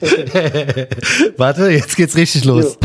[1.36, 2.78] Warte, jetzt geht's richtig los.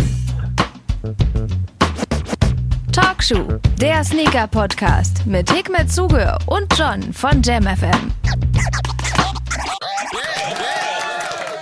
[2.91, 8.11] Talkshow, der Sneaker-Podcast mit Hikmet Zuge und John von JamFM.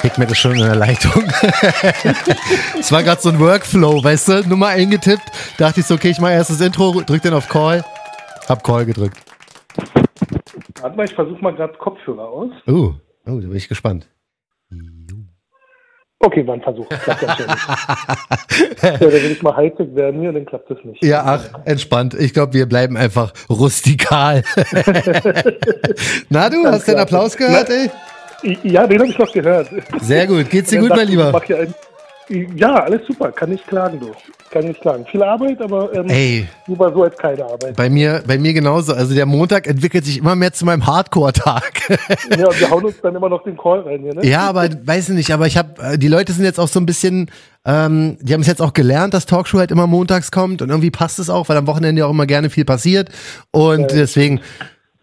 [0.01, 1.23] Hikmet ist schon in der Leitung.
[2.79, 4.47] Es war gerade so ein Workflow, weißt du?
[4.47, 5.23] Nummer eingetippt.
[5.57, 7.83] Dachte ich so, okay, ich mache erst das Intro, drück dann auf Call.
[8.47, 9.17] Hab Call gedrückt.
[10.81, 12.51] Warte mal, ich versuche mal gerade Kopfhörer aus.
[12.67, 12.93] Uh, oh,
[13.25, 14.07] da bin ich gespannt.
[16.21, 16.87] Okay, war ein Versuch.
[16.89, 17.49] Klappt ja nicht.
[18.83, 21.01] ja, da will ich mal Hightech werden hier, dann klappt das nicht.
[21.01, 22.13] Ja, ach, entspannt.
[22.13, 24.43] Ich glaube, wir bleiben einfach rustikal.
[26.29, 27.89] Na du, hast den Applaus gehört, ey?
[28.63, 29.69] Ja, den habe ich noch gehört.
[30.01, 30.49] Sehr gut.
[30.49, 31.31] Geht's dir Dann gut, mein dachte ich, Lieber?
[31.31, 31.73] mach hier ein,
[32.29, 33.31] ja, alles super.
[33.31, 34.11] Kann nicht klagen, du.
[34.51, 35.05] Kann nicht klagen.
[35.05, 37.75] Viel Arbeit, aber ähm, Ey, lieber so als keine Arbeit.
[37.75, 38.93] bei mir, bei mir genauso.
[38.93, 41.73] Also der Montag entwickelt sich immer mehr zu meinem Hardcore-Tag.
[42.37, 44.25] Ja, und wir hauen uns dann immer noch den Call rein hier, ne?
[44.25, 46.85] Ja, aber weiß ich nicht, aber ich habe, die Leute sind jetzt auch so ein
[46.85, 47.31] bisschen,
[47.65, 50.91] ähm, die haben es jetzt auch gelernt, dass Talkshow halt immer montags kommt und irgendwie
[50.91, 53.09] passt es auch, weil am Wochenende ja auch immer gerne viel passiert
[53.51, 54.41] und deswegen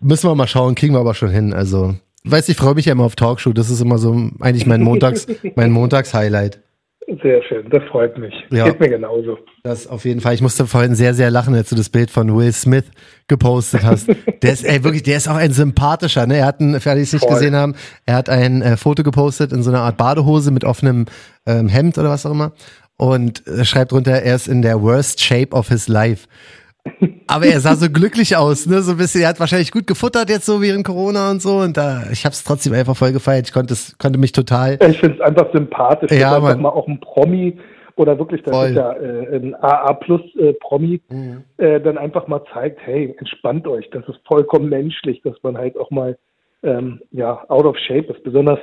[0.01, 1.53] müssen wir mal schauen, kriegen wir aber schon hin.
[1.53, 4.83] Also, weiß ich freue mich ja immer auf Talkshow, das ist immer so eigentlich mein
[4.83, 6.61] Montags, mein Montags-Highlight.
[7.23, 8.35] Sehr schön, das freut mich.
[8.51, 8.65] Ja.
[8.65, 9.39] Geht mir genauso.
[9.63, 10.35] Das auf jeden Fall.
[10.35, 12.85] Ich musste vorhin sehr, sehr lachen, als du das Bild von Will Smith
[13.29, 14.09] gepostet hast.
[14.43, 16.39] Der ist, ey, wirklich, der ist auch ein sympathischer, ne?
[16.39, 17.75] Er hat ein, für alle, die es nicht gesehen haben,
[18.07, 21.07] er hat ein äh, Foto gepostet in so einer Art Badehose mit offenem
[21.47, 22.53] ähm, Hemd oder was auch immer.
[22.97, 26.27] Und äh, schreibt drunter, er ist in der worst shape of his life.
[27.27, 28.83] Aber er sah so glücklich aus, ne?
[28.83, 31.57] So ein bisschen, er hat wahrscheinlich gut gefuttert jetzt so während Corona und so.
[31.59, 33.47] Und da, ich habe es trotzdem einfach voll gefeiert.
[33.49, 34.79] Ich konnte es, konnte mich total.
[34.89, 36.61] Ich finde es einfach sympathisch, Ja, Mann.
[36.63, 37.59] mal auch ein Promi
[37.97, 38.69] oder wirklich, das Voll.
[38.69, 41.43] ist ja äh, ein AA-Plus-Promi, Mhm.
[41.57, 45.77] äh, dann einfach mal zeigt, hey, entspannt euch, das ist vollkommen menschlich, dass man halt
[45.79, 46.17] auch mal
[46.63, 48.23] ähm, ja, out of shape ist.
[48.25, 48.59] Besonders,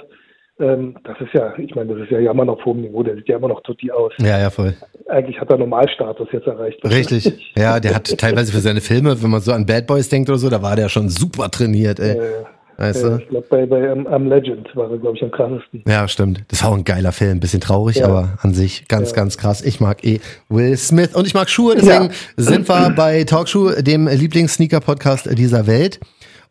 [0.59, 3.15] ähm, das ist ja, ich meine, das ist ja immer noch auf hohem Niveau, der
[3.15, 4.11] sieht ja immer noch tutti aus.
[4.19, 4.75] Ja, ja, voll.
[5.09, 6.79] Eigentlich hat er Normalstatus jetzt erreicht.
[6.85, 7.53] Richtig.
[7.57, 10.37] Ja, der hat teilweise für seine Filme, wenn man so an Bad Boys denkt oder
[10.37, 12.17] so, da war der schon super trainiert, ey.
[12.17, 12.43] Äh,
[12.77, 13.17] Weißt äh, du?
[13.17, 15.83] ich glaube, bei, bei am, am Legend war er, glaube ich, am krassesten.
[15.87, 16.43] Ja, stimmt.
[16.47, 17.39] Das war auch ein geiler Film.
[17.39, 18.05] Bisschen traurig, Ja.
[18.07, 19.15] aber an sich ganz, Ja.
[19.17, 19.61] ganz krass.
[19.61, 20.19] Ich mag eh
[20.49, 22.11] Will Smith und ich mag Schuhe, deswegen Ja.
[22.37, 25.99] sind wir bei Talkshoe, dem Lieblings-Sneaker-Podcast dieser Welt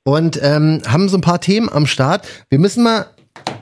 [0.05, 2.27] und ähm, haben so ein paar Themen am Start.
[2.51, 3.07] Wir müssen mal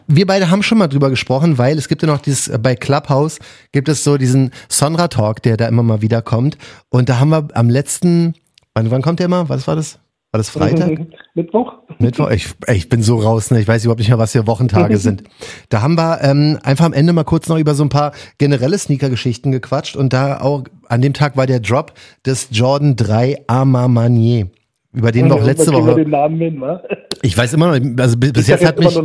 [0.07, 2.75] wir beide haben schon mal drüber gesprochen, weil es gibt ja noch dieses, äh, bei
[2.75, 3.39] Clubhouse
[3.73, 6.59] gibt es so diesen Sonra Talk, der da immer mal wieder kommt.
[6.89, 8.35] Und da haben wir am letzten,
[8.75, 9.49] wann, wann kommt der immer?
[9.49, 9.99] Was war das?
[10.33, 10.91] War das Freitag?
[11.35, 11.75] Mittwoch?
[11.99, 12.31] Mittwoch?
[12.31, 13.61] Ich, ich bin so raus, ne?
[13.61, 15.25] ich weiß überhaupt nicht mehr, was hier Wochentage sind.
[15.71, 18.79] Da haben wir ähm, einfach am Ende mal kurz noch über so ein paar generelle
[18.79, 21.93] Sneaker-Geschichten gequatscht und da auch an dem Tag war der Drop
[22.25, 24.49] des Jordan 3 Armamanier,
[24.93, 26.81] über den wir auch letzte Woche, den Namen hin, wa?
[27.23, 28.99] Ich weiß immer noch, also bis, Ich jetzt hat mich.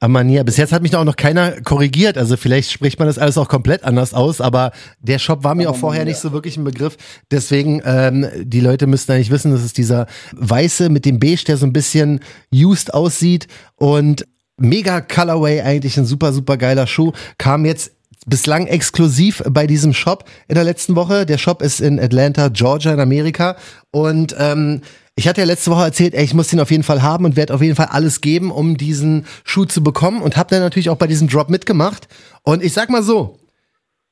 [0.00, 0.42] Amania.
[0.42, 2.16] Bis jetzt hat mich da auch noch keiner korrigiert.
[2.16, 5.68] Also vielleicht spricht man das alles auch komplett anders aus, aber der Shop war mir
[5.70, 6.96] auch vorher nicht so wirklich ein Begriff.
[7.30, 11.56] Deswegen, ähm, die Leute müssten eigentlich wissen, das ist dieser weiße mit dem Beige, der
[11.58, 12.20] so ein bisschen
[12.54, 14.26] used aussieht und
[14.56, 17.12] mega Colorway, eigentlich ein super, super geiler Schuh.
[17.36, 17.92] Kam jetzt
[18.26, 21.26] bislang exklusiv bei diesem Shop in der letzten Woche.
[21.26, 23.56] Der Shop ist in Atlanta, Georgia in Amerika
[23.90, 24.82] und ähm,
[25.16, 27.36] ich hatte ja letzte Woche erzählt, ey, ich muss den auf jeden Fall haben und
[27.36, 30.88] werde auf jeden Fall alles geben, um diesen Schuh zu bekommen und habe dann natürlich
[30.88, 32.08] auch bei diesem Drop mitgemacht.
[32.42, 33.38] Und ich sag mal so,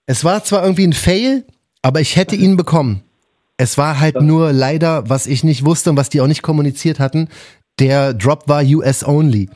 [0.05, 1.47] es war zwar irgendwie ein Fail,
[1.81, 3.05] aber ich hätte ihn bekommen.
[3.57, 6.99] Es war halt nur leider, was ich nicht wusste und was die auch nicht kommuniziert
[6.99, 7.29] hatten,
[7.79, 9.49] der Drop war US only.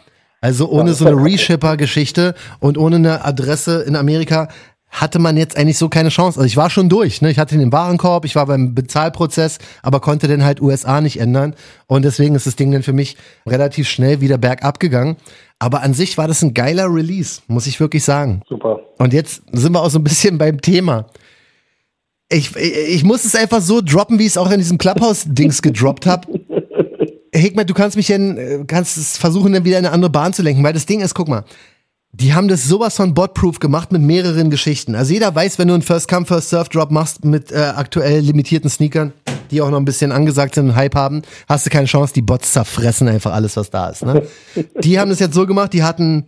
[0.43, 4.49] Also ohne so eine Reshipper-Geschichte und ohne eine Adresse in Amerika
[4.91, 6.39] hatte man jetzt eigentlich so keine Chance.
[6.39, 7.31] Also ich war schon durch, ne?
[7.31, 11.55] Ich hatte den Warenkorb, ich war beim Bezahlprozess, aber konnte dann halt USA nicht ändern.
[11.87, 13.17] Und deswegen ist das Ding dann für mich
[13.47, 15.17] relativ schnell wieder bergab gegangen.
[15.61, 18.43] Aber an sich war das ein geiler Release, muss ich wirklich sagen.
[18.49, 18.81] Super.
[18.99, 21.07] Und jetzt sind wir auch so ein bisschen beim Thema.
[22.29, 25.63] Ich, ich, ich muss es einfach so droppen, wie ich es auch in diesem Clubhouse-Dings
[25.63, 26.27] gedroppt habe.
[27.35, 30.33] Hegmet, du kannst mich denn, äh, kannst es versuchen, dann wieder in eine andere Bahn
[30.33, 31.45] zu lenken, weil das Ding ist, guck mal,
[32.15, 34.95] die haben das sowas von botproof gemacht mit mehreren Geschichten.
[34.95, 38.21] Also jeder weiß, wenn du einen First Come, First Surf Drop machst mit äh, aktuell
[38.21, 39.15] limitierten Sneakern,
[39.51, 42.21] die auch noch ein bisschen angesagt sind und Hype haben, hast du keine Chance, die
[42.21, 44.05] Bots zerfressen einfach alles, was da ist.
[44.05, 44.27] Ne?
[44.83, 46.27] Die haben das jetzt so gemacht, die hatten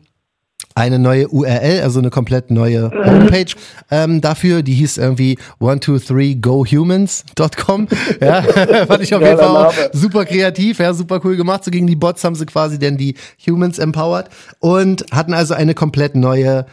[0.77, 3.55] eine neue URL, also eine komplett neue Homepage
[3.93, 7.87] ähm, dafür, die hieß irgendwie 123gohumans.com.
[8.21, 8.43] Ja,
[8.87, 11.63] fand ich auf jeden Fall auch super kreativ, ja, super cool gemacht.
[11.65, 13.15] So gegen die Bots haben sie quasi dann die
[13.47, 14.31] Humans empowered
[14.61, 16.67] und hatten also eine komplett neue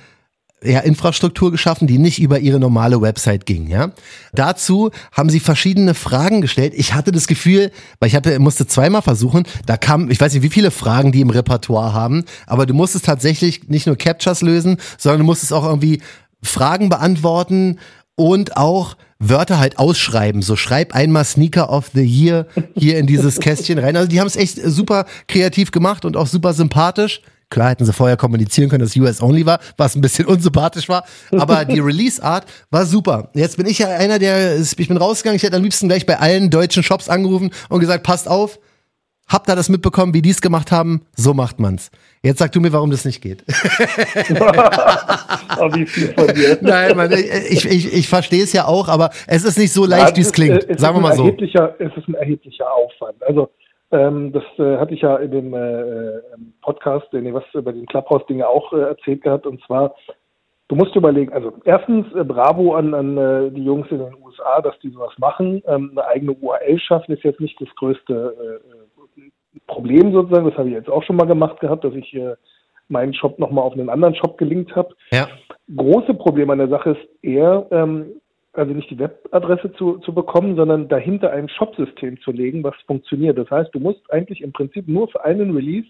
[0.64, 3.92] ja, Infrastruktur geschaffen, die nicht über ihre normale Website ging, ja.
[4.34, 6.74] Dazu haben sie verschiedene Fragen gestellt.
[6.76, 10.44] Ich hatte das Gefühl, weil ich hatte, musste zweimal versuchen, da kam, ich weiß nicht,
[10.44, 14.78] wie viele Fragen die im Repertoire haben, aber du musstest tatsächlich nicht nur Captures lösen,
[14.98, 16.02] sondern du musstest auch irgendwie
[16.44, 17.80] Fragen beantworten
[18.16, 20.42] und auch Wörter halt ausschreiben.
[20.42, 23.96] So schreib einmal Sneaker of the Year hier in dieses Kästchen rein.
[23.96, 27.22] Also die haben es echt super kreativ gemacht und auch super sympathisch.
[27.52, 31.04] Klar hätten sie vorher kommunizieren können, dass US Only war, was ein bisschen unsympathisch war.
[31.32, 33.30] Aber die Release-Art war super.
[33.36, 36.18] Jetzt bin ich ja einer, der, ich bin rausgegangen, ich hätte am liebsten gleich bei
[36.18, 38.58] allen deutschen Shops angerufen und gesagt, passt auf,
[39.28, 41.02] habt ihr das mitbekommen, wie die es gemacht haben?
[41.16, 41.92] So macht man's.
[42.24, 43.44] Jetzt sag du mir, warum das nicht geht.
[43.50, 43.54] oh,
[45.74, 46.58] wie viel von dir.
[46.62, 50.12] Nein, man, ich, ich, ich verstehe es ja auch, aber es ist nicht so leicht,
[50.12, 50.80] ja, wie es klingt.
[50.80, 51.28] Sagen wir mal so.
[51.28, 51.34] Es
[51.98, 53.22] ist ein erheblicher Aufwand.
[53.24, 53.50] Also
[53.92, 56.22] ähm, das äh, hatte ich ja in dem äh,
[56.62, 59.46] Podcast, nee, was über den Clubhouse-Dinge auch äh, erzählt gehabt.
[59.46, 59.96] Und zwar,
[60.68, 64.62] du musst überlegen, also erstens äh, Bravo an, an äh, die Jungs in den USA,
[64.62, 65.62] dass die sowas machen.
[65.68, 69.22] Ähm, eine eigene URL schaffen ist jetzt nicht das größte äh,
[69.68, 70.50] Problem sozusagen.
[70.50, 72.36] Das habe ich jetzt auch schon mal gemacht gehabt, dass ich äh,
[72.88, 74.96] meinen Shop nochmal auf einen anderen Shop gelinkt habe.
[75.12, 75.28] Ja.
[75.76, 78.21] Große Problem an der Sache ist eher, ähm,
[78.54, 83.38] also nicht die Webadresse zu, zu bekommen, sondern dahinter ein Shop-System zu legen, was funktioniert.
[83.38, 85.88] Das heißt, du musst eigentlich im Prinzip nur für einen Release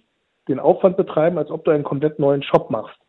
[0.47, 3.00] den Aufwand betreiben, als ob du einen komplett neuen Shop machst.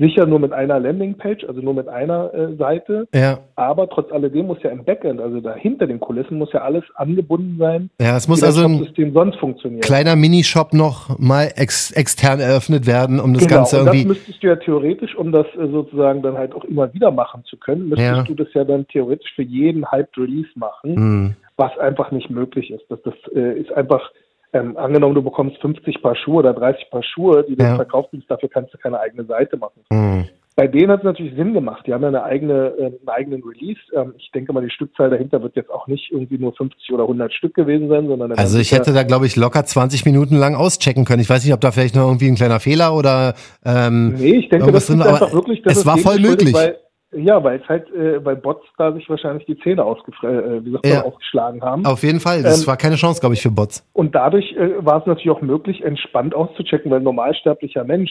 [0.00, 3.08] Sicher nur mit einer Landingpage, also nur mit einer äh, Seite.
[3.12, 3.40] Ja.
[3.56, 7.56] Aber trotz alledem muss ja im Backend, also dahinter den Kulissen, muss ja alles angebunden
[7.58, 7.90] sein.
[8.00, 9.84] Ja, es muss also ein System sonst funktioniert.
[9.84, 13.56] kleiner Minishop noch mal ex extern eröffnet werden, um das genau.
[13.56, 14.02] Ganze irgendwie.
[14.02, 17.10] Und das müsstest du ja theoretisch, um das äh, sozusagen dann halt auch immer wieder
[17.10, 18.22] machen zu können, müsstest ja.
[18.22, 21.36] du das ja dann theoretisch für jeden Hyped Release machen, hm.
[21.56, 22.84] was einfach nicht möglich ist.
[22.88, 24.12] Das, das äh, ist einfach
[24.52, 27.76] ähm, angenommen, du bekommst 50 Paar Schuhe oder 30 Paar Schuhe, die du ja.
[27.76, 29.80] verkauft willst, dafür kannst du keine eigene Seite machen.
[29.90, 30.28] Mhm.
[30.58, 31.86] Bei denen hat es natürlich Sinn gemacht.
[31.86, 33.78] Die haben ja eine eigene, äh, einen eigenen Release.
[33.94, 37.04] Ähm, ich denke mal, die Stückzahl dahinter wird jetzt auch nicht irgendwie nur 50 oder
[37.04, 40.56] 100 Stück gewesen sein, sondern also ich hätte da glaube ich locker 20 Minuten lang
[40.56, 41.22] auschecken können.
[41.22, 43.34] Ich weiß nicht, ob da vielleicht noch irgendwie ein kleiner Fehler oder
[43.64, 46.54] ähm, nee, ich denke, das ist einfach wirklich, es war voll möglich.
[46.54, 46.76] Weil,
[47.12, 50.86] ja, weil es halt, äh, weil Bots da sich wahrscheinlich die Zähne äh, wie sagt
[50.86, 51.02] ja.
[51.02, 51.86] ausgeschlagen haben.
[51.86, 52.42] Auf jeden Fall.
[52.42, 53.86] Das ähm, war keine Chance, glaube ich, für Bots.
[53.94, 58.10] Und dadurch äh, war es natürlich auch möglich, entspannt auszuchecken, weil ein normalsterblicher Mensch,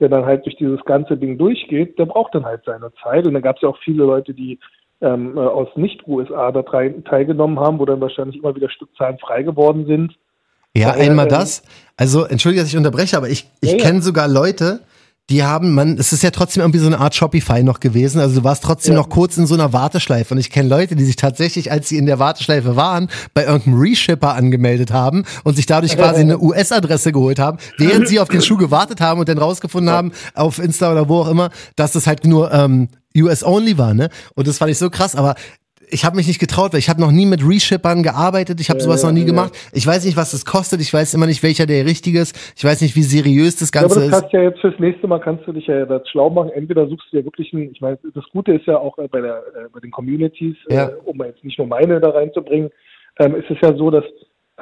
[0.00, 3.26] der dann halt durch dieses ganze Ding durchgeht, der braucht dann halt seine Zeit.
[3.26, 4.58] Und dann gab es ja auch viele Leute, die
[5.00, 9.86] ähm, äh, aus Nicht-USA da teilgenommen haben, wo dann wahrscheinlich immer wieder Stückzahlen frei geworden
[9.86, 10.16] sind.
[10.74, 11.62] Ja, einmal das.
[11.96, 14.02] Also, entschuldige, dass ich unterbreche, aber ich, ich ja, kenne ja.
[14.02, 14.80] sogar Leute,
[15.30, 18.20] die haben, man, es ist ja trotzdem irgendwie so eine Art Shopify noch gewesen.
[18.20, 19.00] Also du warst trotzdem ja.
[19.00, 20.34] noch kurz in so einer Warteschleife.
[20.34, 23.80] Und ich kenne Leute, die sich tatsächlich, als sie in der Warteschleife waren, bei irgendeinem
[23.80, 28.42] Reshipper angemeldet haben und sich dadurch quasi eine US-Adresse geholt haben, während sie auf den
[28.42, 29.96] Schuh gewartet haben und dann rausgefunden ja.
[29.96, 34.08] haben, auf Insta oder wo auch immer, dass das halt nur ähm, US-only war, ne?
[34.34, 35.34] Und das fand ich so krass, aber
[35.92, 38.60] ich habe mich nicht getraut, weil ich habe noch nie mit Reshippern gearbeitet.
[38.60, 39.52] Ich habe sowas noch nie gemacht.
[39.72, 40.80] Ich weiß nicht, was das kostet.
[40.80, 42.54] Ich weiß immer nicht, welcher der richtige ist.
[42.56, 45.06] Ich weiß nicht, wie seriös das Ganze ja, aber das kannst ja jetzt fürs nächste
[45.06, 46.50] Mal kannst du dich ja das schlau machen.
[46.50, 49.20] Entweder suchst du ja wirklich ein, ich meine, das Gute ist ja auch äh, bei
[49.20, 50.88] der äh, bei den Communities, ja.
[50.88, 52.70] äh, um jetzt nicht nur meine da reinzubringen,
[53.18, 54.04] ähm, ist es ja so, dass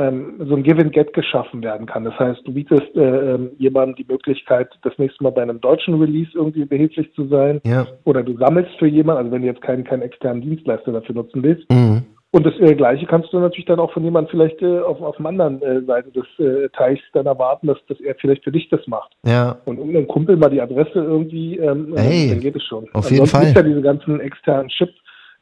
[0.00, 2.04] ähm, so ein Give and Get geschaffen werden kann.
[2.04, 6.00] Das heißt, du bietest äh, ähm, jemandem die Möglichkeit, das nächste Mal bei einem deutschen
[6.00, 7.60] Release irgendwie behilflich zu sein.
[7.64, 7.86] Ja.
[8.04, 11.42] Oder du sammelst für jemanden, also wenn du jetzt keinen, keinen externen Dienstleister dafür nutzen
[11.42, 11.70] willst.
[11.70, 12.02] Mhm.
[12.32, 15.16] Und das äh, Gleiche kannst du natürlich dann auch von jemandem vielleicht äh, auf, auf
[15.16, 18.68] der anderen äh, Seite des äh, Teichs dann erwarten, dass, dass er vielleicht für dich
[18.68, 19.10] das macht.
[19.24, 19.58] Ja.
[19.64, 22.86] Und irgendein Kumpel mal die Adresse irgendwie, ähm, hey, dann geht es schon.
[22.92, 23.52] Auf jeden Fall.
[23.52, 24.90] Ja diese ganzen externen Chip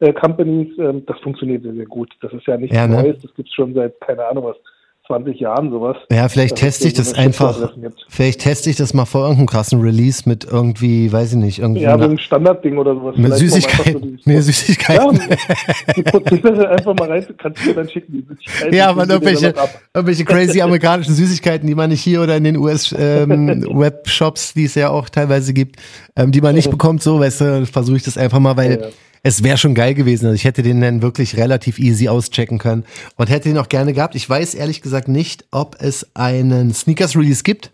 [0.00, 2.10] äh, Companies, ähm, das funktioniert sehr, sehr gut.
[2.20, 3.02] Das ist ja nichts ja, ne?
[3.02, 4.56] Neues, das gibt's schon seit, keine Ahnung was,
[5.08, 5.96] 20 Jahren sowas.
[6.12, 7.72] Ja, vielleicht teste ich das einfach.
[8.08, 11.80] Vielleicht teste ich das mal vor irgendeinem krassen Release mit irgendwie, weiß ich nicht, irgendwie.
[11.80, 13.16] Ja, so ein Standardding oder sowas.
[13.16, 14.20] Mit Süßigkeiten.
[14.22, 15.16] So nee, Süßigkeiten.
[15.16, 18.76] Ja, die Prozesse einfach mal rein, kannst du dann schicken, die.
[18.76, 19.54] Ja, man, irgendwelche,
[19.94, 24.74] irgendwelche crazy amerikanischen Süßigkeiten, die man nicht hier oder in den US-Webshops, ähm, die es
[24.74, 25.76] ja auch teilweise gibt,
[26.16, 28.80] ähm, die man nicht bekommt, so, weißt du, versuche ich das einfach mal, weil ja,
[28.80, 28.88] ja
[29.28, 30.24] es wäre schon geil gewesen.
[30.24, 32.84] Also ich hätte den dann wirklich relativ easy auschecken können
[33.16, 34.14] und hätte ihn auch gerne gehabt.
[34.14, 37.72] Ich weiß ehrlich gesagt nicht, ob es einen Sneakers-Release gibt.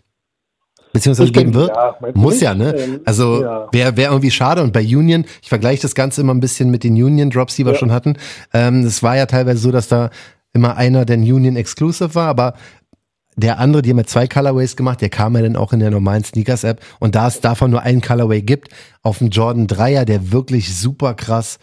[0.91, 1.69] Beziehungsweise geben wird.
[1.69, 2.75] Ja, Muss ja, ne?
[2.75, 3.69] Ähm, also ja.
[3.71, 4.63] wäre wär irgendwie schade.
[4.63, 7.73] Und bei Union, ich vergleiche das Ganze immer ein bisschen mit den Union-Drops, die wir
[7.73, 7.77] ja.
[7.77, 8.17] schon hatten.
[8.53, 10.09] Ähm, es war ja teilweise so, dass da
[10.53, 12.53] immer einer der Union Exclusive war, aber
[13.35, 15.91] der andere, die haben ja zwei Colorways gemacht, der kam ja dann auch in der
[15.91, 16.79] normalen Sneakers-App.
[16.99, 18.69] Und da es davon nur einen Colorway gibt,
[19.03, 21.59] auf dem Jordan 3er, der wirklich super krass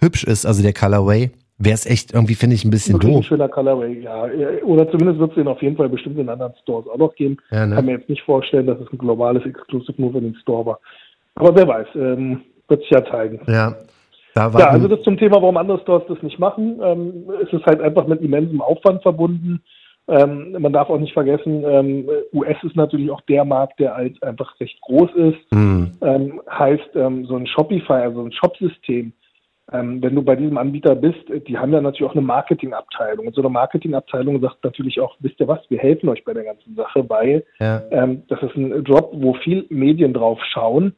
[0.00, 3.20] hübsch ist, also der Colorway, wäre es echt irgendwie, finde ich, ein bisschen wirklich doof.
[3.20, 4.26] Ein schöner Colorway, ja.
[4.64, 7.38] Oder zumindest wird es den auf jeden Fall bestimmt in anderen Stores auch noch geben.
[7.50, 7.76] Ja, ne?
[7.76, 10.80] Kann mir jetzt nicht vorstellen, dass es ein globales Exclusive Move in den Store war.
[11.36, 11.86] Aber wer weiß.
[11.94, 13.40] Ähm, wird sich ja zeigen.
[13.46, 13.76] Ja.
[14.34, 16.80] ja, also das zum Thema, warum andere Stores das nicht machen.
[16.82, 19.62] Ähm, es ist halt einfach mit immensem Aufwand verbunden.
[20.06, 24.22] Ähm, man darf auch nicht vergessen, ähm, US ist natürlich auch der Markt, der halt
[24.22, 25.52] einfach recht groß ist.
[25.52, 25.92] Mhm.
[26.02, 29.12] Ähm, heißt, ähm, so ein Shopify, also ein Shopsystem,
[29.72, 33.26] ähm, wenn du bei diesem Anbieter bist, die haben ja natürlich auch eine Marketingabteilung.
[33.26, 36.44] Und so eine Marketingabteilung sagt natürlich auch, wisst ihr was, wir helfen euch bei der
[36.44, 37.82] ganzen Sache, weil ja.
[37.90, 40.94] Ähm, das ist ein Job, wo viel Medien drauf schauen.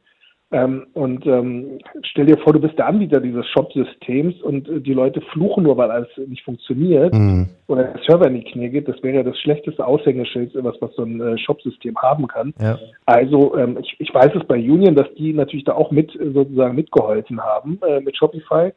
[0.49, 4.93] Ähm, und ähm, stell dir vor, du bist der Anbieter dieses Shop-Systems und äh, die
[4.93, 7.49] Leute fluchen nur, weil alles nicht funktioniert mhm.
[7.67, 8.87] oder der Server in die Knie geht.
[8.87, 12.53] Das wäre ja das schlechteste Aushängeschild, was, was so ein äh, Shop-System haben kann.
[12.61, 12.79] Ja.
[13.05, 16.75] Also ähm, ich, ich weiß es bei Union, dass die natürlich da auch mit sozusagen
[16.75, 18.71] mitgeholfen haben äh, mit Shopify,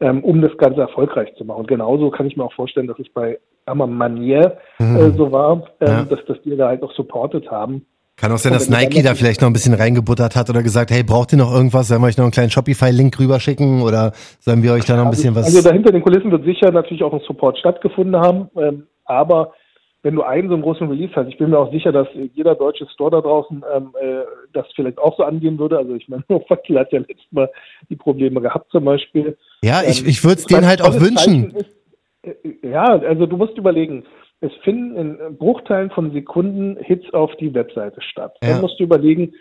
[0.00, 1.60] ähm, um das Ganze erfolgreich zu machen.
[1.60, 4.96] Und genauso kann ich mir auch vorstellen, dass es bei Amamanier mhm.
[4.96, 6.04] äh, so war, ähm, ja.
[6.04, 7.84] dass, dass die da halt auch supportet haben.
[8.20, 11.02] Kann auch sein, dass Nike da vielleicht noch ein bisschen reingebuttert hat oder gesagt, hey,
[11.02, 11.88] braucht ihr noch irgendwas?
[11.88, 15.10] Sollen wir euch noch einen kleinen Shopify-Link rüberschicken oder sollen wir euch da noch ein
[15.10, 15.46] bisschen was?
[15.46, 19.54] Also dahinter den Kulissen wird sicher natürlich auch ein Support stattgefunden haben, ähm, aber
[20.02, 22.54] wenn du einen so einen großen Release hast, ich bin mir auch sicher, dass jeder
[22.54, 24.22] deutsche Store da draußen ähm, äh,
[24.52, 25.78] das vielleicht auch so angehen würde.
[25.78, 27.50] Also ich meine, Fackel hat ja letztes Mal
[27.88, 29.36] die Probleme gehabt zum Beispiel.
[29.62, 31.50] Ja, ich, ähm, ich würde es denen halt auch wünschen.
[31.50, 31.76] Ist,
[32.22, 34.04] äh, ja, also du musst überlegen,
[34.40, 38.36] es finden in Bruchteilen von Sekunden Hits auf die Webseite statt.
[38.42, 38.50] Ja.
[38.50, 39.34] Dann musst du überlegen,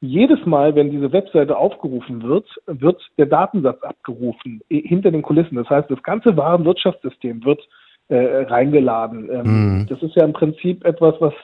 [0.00, 5.56] jedes Mal, wenn diese Webseite aufgerufen wird, wird der Datensatz abgerufen hinter den Kulissen.
[5.56, 7.60] Das heißt, das ganze Warenwirtschaftssystem wird
[8.08, 9.28] äh, reingeladen.
[9.30, 9.42] Ähm,
[9.80, 9.86] mhm.
[9.88, 11.34] Das ist ja im Prinzip etwas, was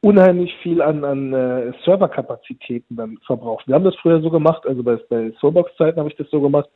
[0.00, 3.66] unheimlich viel an, an äh, Serverkapazitäten dann verbraucht.
[3.66, 6.68] Wir haben das früher so gemacht, also bei, bei Soulbox-Zeiten habe ich das so gemacht,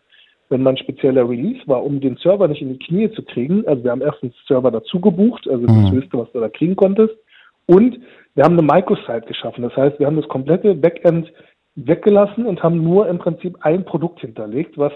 [0.53, 3.67] wenn man spezieller Release war, um den Server nicht in die Knie zu kriegen.
[3.67, 5.91] Also wir haben erstens Server dazu gebucht, also das mhm.
[5.91, 7.15] höchste, was du da kriegen konntest.
[7.67, 7.99] Und
[8.35, 9.63] wir haben eine Microsite geschaffen.
[9.63, 11.33] Das heißt, wir haben das komplette Backend
[11.75, 14.93] weggelassen und haben nur im Prinzip ein Produkt hinterlegt, was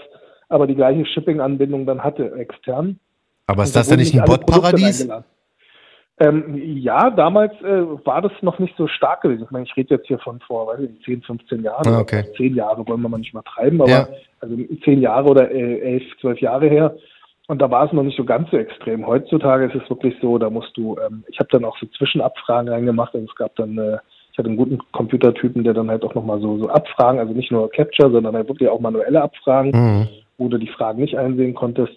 [0.47, 2.99] aber die gleiche Shipping-Anbindung dann hatte extern.
[3.47, 5.09] Aber ist das denn nicht ein Bot-Paradies?
[6.19, 9.43] Ähm, ja, damals äh, war das noch nicht so stark gewesen.
[9.43, 11.87] Ich meine, ich rede jetzt hier von vor, weiß ich nicht, 10, 15 Jahren.
[11.87, 12.25] Ah, okay.
[12.35, 14.07] 10 Jahre wollen wir mal nicht mal treiben, aber ja.
[14.39, 16.95] also 10 Jahre oder äh, 11, 12 Jahre her.
[17.47, 19.05] Und da war es noch nicht so ganz so extrem.
[19.05, 22.69] Heutzutage ist es wirklich so, da musst du, ähm, ich habe dann auch so Zwischenabfragen
[22.69, 23.97] reingemacht und es gab dann, äh,
[24.31, 27.51] ich hatte einen guten Computertypen, der dann halt auch nochmal so, so Abfragen, also nicht
[27.51, 30.07] nur Capture, sondern halt wirklich auch manuelle Abfragen, mhm.
[30.37, 31.93] wo du die Fragen nicht einsehen konntest.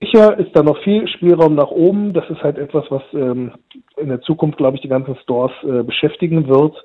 [0.00, 2.12] Sicher ist da noch viel Spielraum nach oben.
[2.12, 3.52] Das ist halt etwas, was ähm,
[3.96, 6.76] in der Zukunft, glaube ich, die ganzen Stores äh, beschäftigen wird.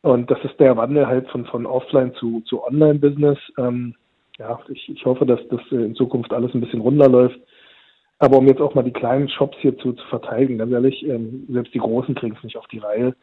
[0.00, 3.38] Und das ist der Wandel halt von, von Offline zu, zu Online-Business.
[3.58, 3.94] Ähm,
[4.38, 7.38] ja, ich, ich hoffe, dass das äh, in Zukunft alles ein bisschen runterläuft.
[8.18, 11.46] Aber um jetzt auch mal die kleinen Shops hier zu, zu verteidigen, ganz ehrlich, ähm,
[11.50, 13.14] selbst die Großen kriegen es nicht auf die Reihe.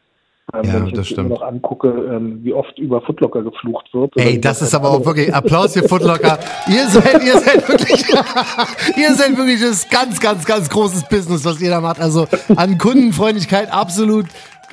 [0.54, 1.28] Ähm, ja, wenn ich das stimmt.
[1.28, 4.12] noch angucke, ähm, wie oft über Footlocker geflucht wird.
[4.16, 6.38] Ey, das ist aber auch wirklich Applaus für Footlocker.
[6.68, 8.04] ihr seid, ihr seid wirklich,
[8.96, 12.00] ihr seid wirklich das ganz, ganz, ganz großes Business, was ihr da macht.
[12.00, 14.26] Also an Kundenfreundlichkeit absolut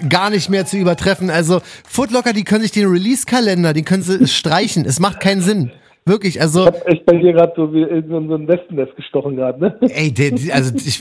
[0.10, 1.32] gar nicht mehr zu übertreffen.
[1.32, 4.86] Also Footlocker, die können sich den Release-Kalender, den können sie streichen.
[4.86, 5.72] Es macht keinen Sinn.
[6.06, 6.62] Wirklich, also.
[6.62, 9.78] Ich hab echt bei dir gerade so wie in so ein Westennest gestochen gerade, ne?
[9.82, 11.00] Ey, der, also ich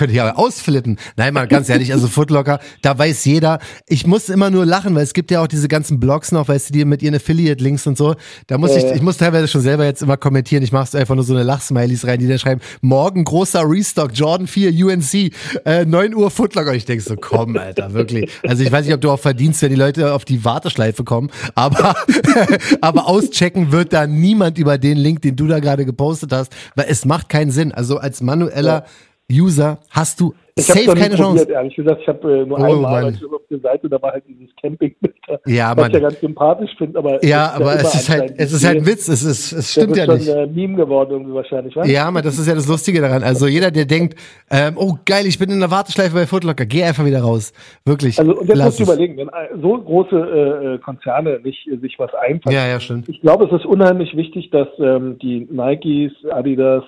[0.00, 0.96] könnte ich aber ausflippen.
[1.18, 3.58] Nein, mal ganz ehrlich, also Footlocker, da weiß jeder.
[3.86, 6.70] Ich muss immer nur lachen, weil es gibt ja auch diese ganzen Blogs noch, weißt
[6.70, 8.14] du, die mit ihren Affiliate-Links und so.
[8.46, 10.62] Da muss ja, ich, ich muss teilweise schon selber jetzt immer kommentieren.
[10.62, 14.46] Ich mach's einfach nur so eine Lachsmileys rein, die da schreiben, morgen großer Restock, Jordan
[14.46, 15.32] 4, UNC,
[15.66, 16.72] äh, 9 Uhr Footlocker.
[16.72, 18.30] Ich denk so, komm, Alter, wirklich.
[18.42, 21.28] Also ich weiß nicht, ob du auch verdienst, wenn die Leute auf die Warteschleife kommen,
[21.54, 21.94] aber,
[22.80, 26.86] aber auschecken wird da niemand über den Link, den du da gerade gepostet hast, weil
[26.88, 27.72] es macht keinen Sinn.
[27.72, 31.44] Also als manueller ja User hast du ich safe keine Chance.
[31.44, 33.14] Probiert, ehrlich gesagt, ich habe äh, nur oh, einmal Mann.
[33.14, 35.14] auf der Seite, da war halt dieses Campingbild,
[35.46, 38.66] ja, was ich ja ganz sympathisch finde, aber ja, aber es ist halt, es ist
[38.66, 40.26] halt ein Witz, es ist, es stimmt ja nicht.
[40.26, 41.88] Schon äh, Meme geworden irgendwie wahrscheinlich, was?
[41.88, 43.22] Ja, man, das ist ja das Lustige daran.
[43.22, 44.16] Also jeder, der denkt,
[44.50, 47.52] ähm, oh geil, ich bin in der Warteschleife bei Footlocker, geh einfach wieder raus,
[47.84, 48.18] wirklich.
[48.18, 49.30] Also und jetzt musst du überlegen, wenn
[49.62, 52.54] so große äh, Konzerne nicht äh, sich was einfallen.
[52.54, 53.08] Ja, ja, stimmt.
[53.08, 56.84] Ich glaube, es ist unheimlich wichtig, dass ähm, die Nikes, Adidas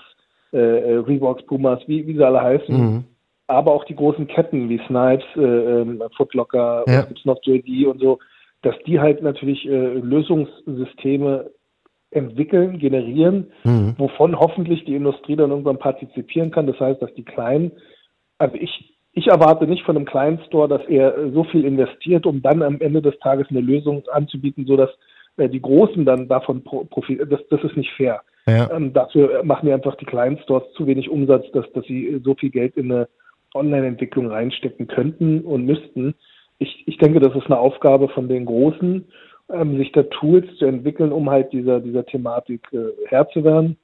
[0.52, 2.76] äh, äh, Reeboks, Pumas, wie, wie sie alle heißen.
[2.76, 3.04] Mhm.
[3.47, 5.40] Aber auch die großen Ketten wie Snipes, äh,
[5.80, 7.02] äh, Footlocker, ja.
[7.02, 8.18] gibt's noch JD und so,
[8.62, 11.50] dass die halt natürlich äh, Lösungssysteme
[12.11, 13.94] entwickeln, generieren, mhm.
[13.97, 16.66] wovon hoffentlich die Industrie dann irgendwann partizipieren kann.
[16.66, 17.73] Das heißt, dass die Kleinen,
[18.38, 22.42] also ich, ich erwarte nicht von einem kleinen Store, dass er so viel investiert, um
[22.42, 24.90] dann am Ende des Tages eine Lösung anzubieten, sodass
[25.37, 27.31] äh, die Großen dann davon profitieren.
[27.31, 28.23] Das, das ist nicht fair.
[28.47, 28.71] Ja.
[28.73, 32.35] Ähm, dafür machen wir einfach die kleinen Stores zu wenig Umsatz, dass, dass sie so
[32.35, 33.09] viel Geld in eine
[33.55, 36.15] Online-Entwicklung reinstecken könnten und müssten.
[36.59, 39.05] Ich, ich denke, das ist eine Aufgabe von den Großen
[39.53, 43.77] ähm, sich da Tools zu entwickeln, um halt dieser, dieser Thematik äh, Herr zu werden.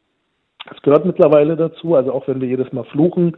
[0.69, 3.37] Das gehört mittlerweile dazu, also auch wenn wir jedes Mal fluchen,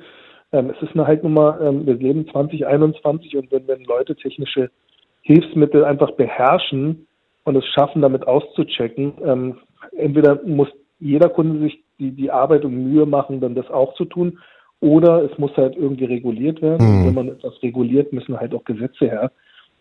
[0.52, 4.16] ähm, es ist eine halt nun mal, ähm, wir leben 2021 und wenn, wenn Leute
[4.16, 4.70] technische
[5.22, 7.06] Hilfsmittel einfach beherrschen
[7.44, 9.56] und es schaffen, damit auszuchecken, ähm,
[9.96, 10.68] entweder muss
[10.98, 14.38] jeder Kunde sich die, die Arbeit und Mühe machen, dann das auch zu tun,
[14.80, 16.86] oder es muss halt irgendwie reguliert werden.
[16.86, 17.06] Mhm.
[17.06, 19.30] Wenn man etwas reguliert, müssen halt auch Gesetze her.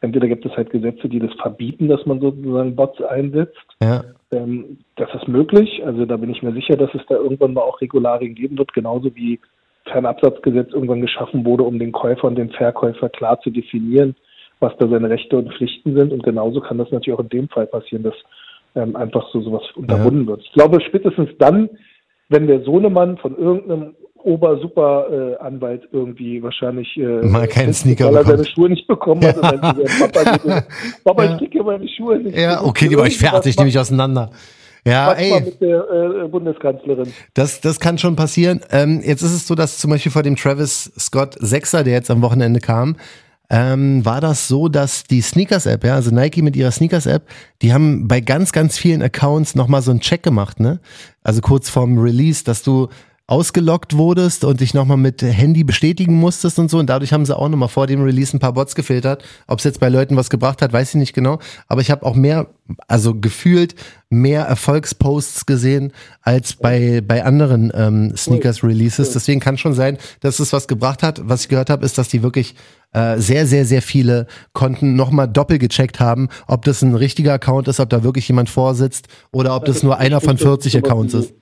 [0.01, 3.57] Entweder gibt es halt Gesetze, die das verbieten, dass man sozusagen Bots einsetzt.
[3.81, 4.03] Ja.
[4.31, 5.81] Ähm, das ist möglich.
[5.85, 8.73] Also da bin ich mir sicher, dass es da irgendwann mal auch Regularien geben wird,
[8.73, 9.39] genauso wie
[9.85, 14.15] Fernabsatzgesetz irgendwann geschaffen wurde, um den Käufer und den Verkäufer klar zu definieren,
[14.59, 16.11] was da seine Rechte und Pflichten sind.
[16.11, 18.15] Und genauso kann das natürlich auch in dem Fall passieren, dass
[18.75, 20.27] ähm, einfach so sowas unterbunden ja.
[20.27, 20.41] wird.
[20.43, 21.69] Ich glaube, spätestens dann,
[22.29, 28.25] wenn der Sohnemann von irgendeinem Ober-Super-Anwalt äh, irgendwie wahrscheinlich äh, mal keinen Sneaker weil er
[28.25, 29.37] seine Schuhe nicht bekommen hat.
[29.41, 29.51] Ja.
[29.51, 29.75] Und dann
[30.13, 30.63] Papa, geht,
[31.03, 31.31] Papa ja.
[31.31, 32.37] ich kriege meine Schuhe nicht.
[32.37, 34.29] Ja, okay, die war ich fertig, nehme ich auseinander.
[34.85, 35.41] Ja, ey.
[35.41, 37.11] mit der äh, Bundeskanzlerin.
[37.33, 38.61] Das, das kann schon passieren.
[38.71, 42.09] Ähm, jetzt ist es so, dass zum Beispiel vor dem Travis Scott Sechser, der jetzt
[42.09, 42.95] am Wochenende kam,
[43.49, 47.27] ähm, war das so, dass die Sneakers-App, ja, also Nike mit ihrer Sneakers-App,
[47.61, 50.79] die haben bei ganz, ganz vielen Accounts nochmal so einen Check gemacht, ne?
[51.23, 52.89] Also kurz vorm Release, dass du
[53.29, 56.79] ausgelockt wurdest und dich nochmal mit Handy bestätigen musstest und so.
[56.79, 59.23] Und dadurch haben sie auch nochmal vor dem Release ein paar Bots gefiltert.
[59.45, 61.37] Ob es jetzt bei Leuten was gebracht hat, weiß ich nicht genau.
[61.67, 62.47] Aber ich habe auch mehr,
[62.87, 63.75] also gefühlt
[64.09, 69.11] mehr Erfolgsposts gesehen als bei, bei anderen ähm, Sneakers-Releases.
[69.11, 71.21] Deswegen kann schon sein, dass es was gebracht hat.
[71.23, 72.55] Was ich gehört habe, ist, dass die wirklich
[72.93, 77.67] äh, sehr, sehr, sehr viele Konten nochmal doppelt gecheckt haben, ob das ein richtiger Account
[77.67, 81.35] ist, ob da wirklich jemand vorsitzt oder ob das nur einer von 40 Accounts ist.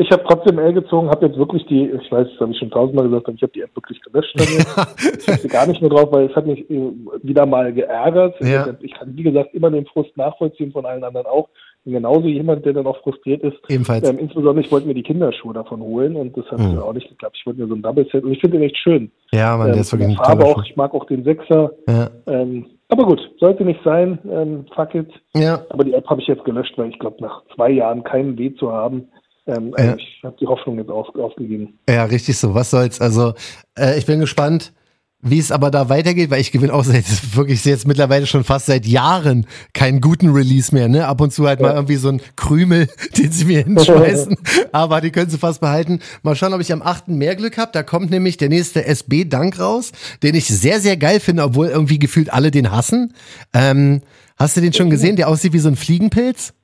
[0.00, 2.70] Ich habe trotzdem L gezogen, habe jetzt wirklich die, ich weiß, das habe ich schon
[2.70, 4.32] tausendmal gesagt, ich habe die App wirklich gelöscht.
[4.38, 6.92] Ich habe gar nicht mehr drauf, weil es hat mich äh,
[7.22, 8.36] wieder mal geärgert.
[8.40, 8.76] Ja.
[8.80, 11.48] Ich kann, wie gesagt, immer den Frust nachvollziehen von allen anderen auch.
[11.88, 13.56] Bin genauso jemand, der dann auch frustriert ist.
[13.66, 14.06] Ebenfalls.
[14.06, 16.78] Ähm, insbesondere, ich wollte mir die Kinderschuhe davon holen und das hat mhm.
[16.80, 17.36] auch nicht geklappt.
[17.40, 19.10] Ich wollte mir so ein Double Set und ich finde den echt schön.
[19.32, 21.72] Ja, man, ähm, der ist wirklich ein Farbe auch, Ich mag auch den Sechser.
[21.88, 22.10] Ja.
[22.26, 24.18] Ähm, aber gut, sollte nicht sein.
[24.30, 25.08] Ähm, fuck it.
[25.34, 25.64] Ja.
[25.70, 28.54] Aber die App habe ich jetzt gelöscht, weil ich glaube, nach zwei Jahren keinen Weh
[28.54, 29.08] zu haben,
[29.46, 29.96] ähm, ja.
[29.96, 31.78] Ich habe die Hoffnung jetzt auf, aufgegeben.
[31.88, 32.54] Ja, richtig so.
[32.54, 33.00] Was soll's?
[33.00, 33.32] Also,
[33.78, 34.74] äh, ich bin gespannt,
[35.20, 37.04] wie es aber da weitergeht, weil ich gewinne auch seit
[37.36, 40.88] wirklich jetzt mittlerweile schon fast seit Jahren keinen guten Release mehr.
[40.88, 41.06] Ne?
[41.06, 41.66] Ab und zu halt ja.
[41.66, 42.86] mal irgendwie so ein Krümel,
[43.18, 44.36] den sie mir hinschmeißen.
[44.72, 46.00] aber die können sie fast behalten.
[46.22, 47.08] Mal schauen, ob ich am 8.
[47.08, 47.70] mehr Glück habe.
[47.72, 51.98] Da kommt nämlich der nächste SB-Dank raus, den ich sehr, sehr geil finde, obwohl irgendwie
[51.98, 53.12] gefühlt alle den hassen.
[53.52, 54.02] Ähm,
[54.36, 56.54] hast du den schon gesehen, der aussieht wie so ein Fliegenpilz?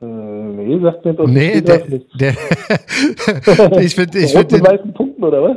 [0.00, 1.82] Äh, nee, sagt mir doch nee, der,
[2.18, 2.34] der
[3.80, 5.56] ich finde, ich finde weißen Punkten oder was?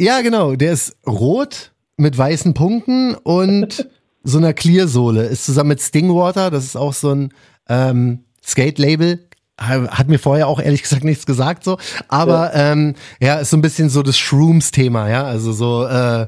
[0.00, 0.56] Ja, genau.
[0.56, 3.88] Der ist rot mit weißen Punkten und
[4.22, 5.24] so einer Clear-Sohle.
[5.24, 7.32] Ist zusammen mit Stingwater, das ist auch so ein
[7.68, 9.20] ähm, Skate-Label.
[9.58, 11.78] Hat mir vorher auch ehrlich gesagt nichts gesagt so,
[12.08, 16.26] aber ja, ähm, ja ist so ein bisschen so das Shrooms-Thema, ja, also so äh,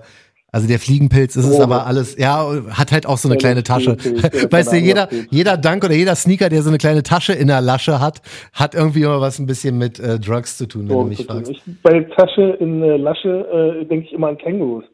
[0.51, 1.63] also der Fliegenpilz ist es oh.
[1.63, 3.97] aber alles, ja, hat halt auch so eine kleine Tasche.
[4.51, 7.61] weißt du, jeder, jeder Dank oder jeder Sneaker, der so eine kleine Tasche in der
[7.61, 8.23] Lasche hat,
[8.55, 11.27] hat irgendwie immer was ein bisschen mit äh, Drugs zu tun, wenn oh, du mich
[11.27, 11.51] fragst.
[11.51, 14.85] Ich, bei Tasche in äh, Lasche äh, denke ich immer an Kängurus.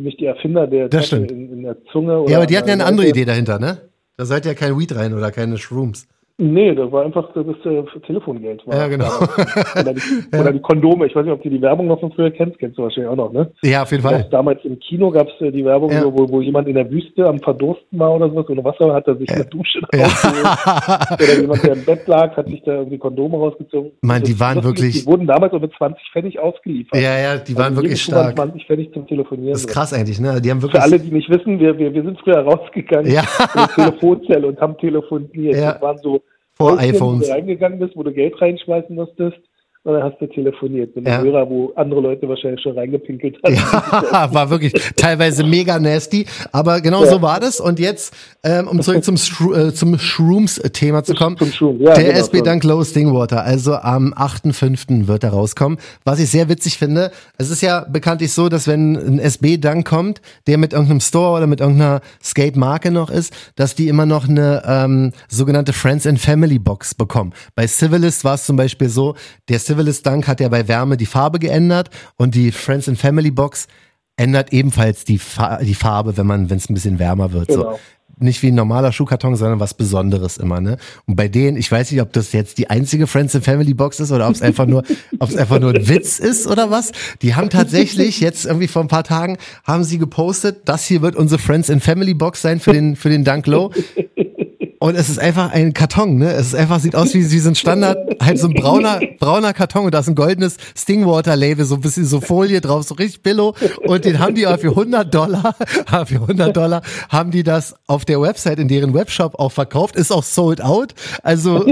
[0.00, 2.24] Für mich die Erfinder der das Tasche in, in, der Zunge.
[2.26, 3.82] ja, aber die hatten ja eine andere Idee dahinter, ne?
[4.16, 6.08] Da seid ja kein Weed rein oder keine Shrooms.
[6.40, 8.66] Nee, das war einfach das äh, Telefongeld.
[8.66, 8.74] War.
[8.74, 9.04] Ja, genau.
[9.78, 10.00] oder, die,
[10.32, 10.40] ja.
[10.40, 11.06] oder, die, Kondome.
[11.06, 12.58] Ich weiß nicht, ob du die Werbung noch von früher kennst.
[12.58, 13.52] Kennst du wahrscheinlich auch noch, ne?
[13.62, 14.26] Ja, auf jeden Fall.
[14.30, 16.02] Damals im Kino gab es äh, die Werbung, ja.
[16.02, 19.16] wo, wo jemand in der Wüste am Verdursten war oder sowas, ohne Wasser, hat er
[19.16, 20.04] sich eine Dusche ja.
[20.04, 21.20] rausgeholt.
[21.20, 23.90] oder jemand, der im Bett lag, hat sich da irgendwie Kondome rausgezogen.
[24.00, 25.02] Mann, die waren wirklich...
[25.02, 26.98] Die wurden damals so mit 20 Pfennig ausgeliefert.
[26.98, 28.34] Ja, ja, die waren also wirklich stark.
[28.34, 29.52] 20 Pfennig zum Telefonieren.
[29.52, 30.40] Das ist krass eigentlich, ne?
[30.40, 30.80] Die haben wirklich...
[30.80, 33.20] Für alle, die nicht wissen, wir, wir, wir sind früher rausgegangen ja.
[33.20, 35.56] in die Telefonzelle und haben telefoniert.
[35.56, 35.72] Ja.
[35.72, 36.22] Das waren so
[36.60, 37.22] vor iPhones.
[37.22, 39.38] Wo du reingegangen bist, wo du Geld reinschmeißen musstest.
[39.82, 41.32] Und dann hast du telefoniert mit einem ja.
[41.32, 43.54] Hörer, wo andere Leute wahrscheinlich schon reingepinkelt haben.
[43.54, 46.26] Ja, war wirklich teilweise mega nasty.
[46.52, 47.10] Aber genau ja.
[47.10, 47.60] so war das.
[47.60, 48.14] Und jetzt,
[48.44, 51.36] ähm, um zurück zum, Shro äh, zum Shrooms-Thema zu kommen.
[51.78, 55.08] Ja, der genau, SB Dunk Low Stingwater, also am 8.5.
[55.08, 55.78] wird er rauskommen.
[56.04, 59.88] Was ich sehr witzig finde, es ist ja bekanntlich so, dass wenn ein SB Dunk
[59.88, 64.28] kommt, der mit irgendeinem Store oder mit irgendeiner Skate-Marke noch ist, dass die immer noch
[64.28, 67.32] eine ähm, sogenannte Friends and Family Box bekommen.
[67.54, 69.14] Bei Civilist war es zum Beispiel so,
[69.48, 73.30] der Civilist Dunk hat ja bei Wärme die Farbe geändert und die Friends and Family
[73.30, 73.68] Box
[74.16, 77.46] ändert ebenfalls die, Fa die Farbe, wenn man, wenn es ein bisschen wärmer wird.
[77.46, 77.74] Genau.
[77.74, 77.80] So.
[78.18, 80.76] Nicht wie ein normaler Schuhkarton, sondern was Besonderes immer, ne?
[81.06, 84.00] Und bei denen, ich weiß nicht, ob das jetzt die einzige Friends and Family Box
[84.00, 84.82] ist oder ob es einfach nur,
[85.20, 86.90] ob es einfach nur ein Witz ist oder was.
[87.22, 91.14] Die haben tatsächlich jetzt irgendwie vor ein paar Tagen haben sie gepostet, das hier wird
[91.14, 93.70] unsere Friends and Family Box sein für den, für den Dunk Low.
[94.82, 96.32] Und es ist einfach ein Karton, ne?
[96.32, 99.52] Es ist einfach, sieht aus wie, wie so ein Standard, halt so ein brauner, brauner
[99.52, 103.22] Karton und da ist ein goldenes Stingwater-Label, so ein bisschen so Folie drauf, so richtig
[103.22, 103.54] billo.
[103.84, 105.54] Und den haben die auch für 100 Dollar,
[106.06, 110.10] für 100 Dollar haben die das auf der Website, in deren Webshop auch verkauft, ist
[110.10, 110.94] auch sold out.
[111.22, 111.66] Also,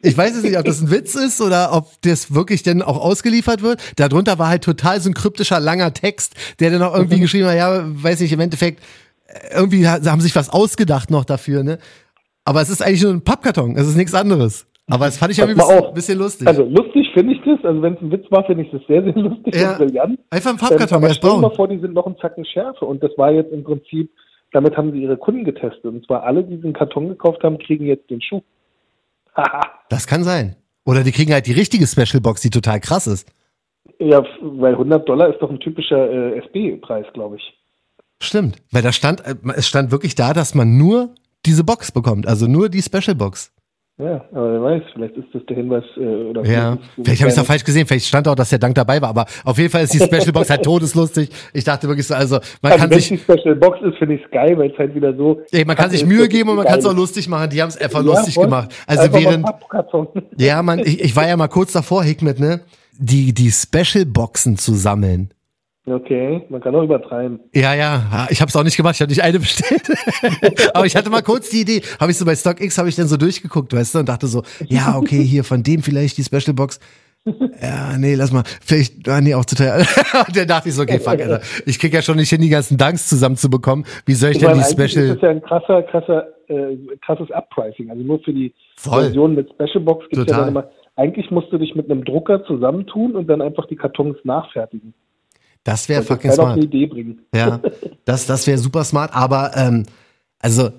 [0.00, 3.00] ich weiß jetzt nicht, ob das ein Witz ist oder ob das wirklich denn auch
[3.00, 3.80] ausgeliefert wird.
[3.96, 7.56] Darunter war halt total so ein kryptischer langer Text, der dann auch irgendwie geschrieben hat,
[7.56, 8.80] ja, weiß ich, im Endeffekt,
[9.52, 11.78] irgendwie haben sich was ausgedacht noch dafür, ne?
[12.44, 14.66] Aber es ist eigentlich nur ein Pappkarton, es ist nichts anderes.
[14.88, 16.46] Aber das fand ich irgendwie ein bisschen, lustig.
[16.46, 19.02] Also lustig finde ich das, also wenn es ein Witz war, finde ich das sehr,
[19.02, 20.18] sehr lustig ja, und brillant.
[20.30, 22.86] Einfach ein Pappkarton, ähm, aber stell dir mal vor, die sind noch einen Zacken schärfer
[22.86, 24.10] und das war jetzt im Prinzip,
[24.50, 27.86] damit haben sie ihre Kunden getestet und zwar alle, die diesen Karton gekauft haben, kriegen
[27.86, 28.42] jetzt den Schuh.
[29.88, 30.56] das kann sein.
[30.84, 33.32] Oder die kriegen halt die richtige Special Box, die total krass ist.
[33.98, 37.58] Ja, weil 100 Dollar ist doch ein typischer äh, SB-Preis, glaube ich.
[38.20, 41.14] Stimmt, weil da stand, äh, es stand wirklich da, dass man nur
[41.46, 43.52] diese Box bekommt, also nur die Special Box.
[43.98, 47.36] Ja, aber wer weiß, vielleicht ist das der Hinweis äh, oder Ja, vielleicht habe ich
[47.36, 49.70] es auch falsch gesehen, vielleicht stand auch, dass der Dank dabei war, aber auf jeden
[49.70, 51.28] Fall ist die Special Box halt todeslustig.
[51.52, 54.14] Ich dachte wirklich so, also man also kann wenn sich die Special Box ist, finde
[54.14, 56.66] ich geil, weil es halt wieder so ey, man kann sich Mühe geben und man
[56.66, 57.50] kann es auch lustig machen.
[57.50, 58.46] Die haben es einfach Ja, lustig voll.
[58.46, 58.74] gemacht.
[58.86, 59.46] Also Einfach während
[60.38, 62.62] ja, man, ich, ich war ja mal kurz davor, Hikmet, ne,
[62.98, 65.32] die die Special Boxen zu sammeln.
[65.84, 67.40] Okay, man kann auch übertreiben.
[67.52, 69.90] Ja, ja, ich habe es auch nicht gemacht, ich habe nicht eine bestellt.
[70.74, 73.08] Aber ich hatte mal kurz die Idee, habe ich so bei StockX, habe ich dann
[73.08, 76.54] so durchgeguckt, weißt du, und dachte so, ja, okay, hier von dem vielleicht die Special
[76.54, 76.78] Box.
[77.24, 79.76] Ja, nee, lass mal, vielleicht, ah, nee, auch zu teuer.
[80.26, 82.48] Und dann dachte ich so, okay, fuck, Alter, ich krieg ja schon nicht hin, die
[82.48, 83.84] ganzen Danks zusammenzubekommen.
[84.06, 85.04] Wie soll ich, Ich denn meine, die Special...
[85.04, 87.90] ist das ja ein krasser, krasser, äh, krasses Uppricing.
[87.90, 89.04] Also nur für die Voll.
[89.04, 92.04] Version mit Special Box gibt es ja dann immer, eigentlich musst du dich mit einem
[92.04, 94.92] Drucker zusammentun und dann einfach die Kartons nachfertigen.
[95.64, 96.52] Das wäre fucking smart.
[96.52, 97.20] eine Idee bringen.
[97.34, 97.60] Ja,
[98.04, 99.84] das, das wäre super smart, aber ähm,
[100.40, 100.70] also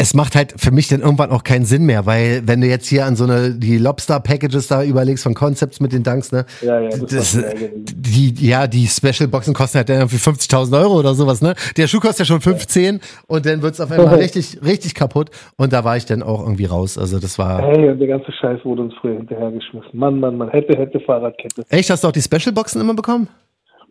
[0.00, 2.86] es macht halt für mich dann irgendwann auch keinen Sinn mehr, weil wenn du jetzt
[2.86, 6.46] hier an so eine die Lobster Packages da überlegst von Concepts mit den Dunks, ne?
[6.62, 7.44] Ja, ja, das, Das,
[7.92, 11.54] die, ja, die Special Boxen kosten halt dann irgendwie 50.000 Euro oder sowas, ne?
[11.76, 15.74] Der Schuh kostet ja schon 15 und dann wird's auf einmal richtig, richtig kaputt und
[15.74, 16.96] da war ich dann auch irgendwie raus.
[16.96, 17.60] Also das war.
[17.60, 19.90] Hey, und der ganze Scheiß wurde uns früher hinterhergeschmissen.
[19.92, 21.62] Mann, Mann, man hätte, hätte Fahrradkette.
[21.68, 23.28] Echt, hast du auch die Special Boxen immer bekommen?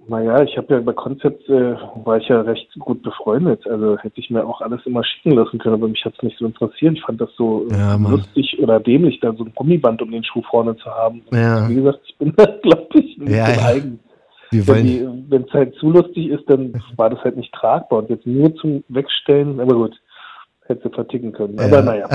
[0.09, 3.65] Naja, ich habe ja bei Concept äh, war ich ja recht gut befreundet.
[3.67, 6.45] Also hätte ich mir auch alles immer schicken lassen können, aber mich hat's nicht so
[6.45, 6.97] interessiert.
[6.97, 10.41] Ich fand das so Ja, lustig oder dämlich, da so ein Gummiband um den Schuh
[10.49, 11.21] vorne zu haben.
[11.31, 11.69] Ja.
[11.69, 13.65] Wie gesagt, ich bin da, glaube ich, ein Ja, bisschen ja.
[13.65, 13.99] eigen.
[14.51, 17.99] Wenn es halt zu lustig ist, dann war das halt nicht tragbar.
[17.99, 19.95] Und jetzt nur zum Wegstellen, aber gut,
[20.69, 21.55] hätte sie verticken können.
[21.57, 21.65] Ja.
[21.65, 22.07] Aber naja.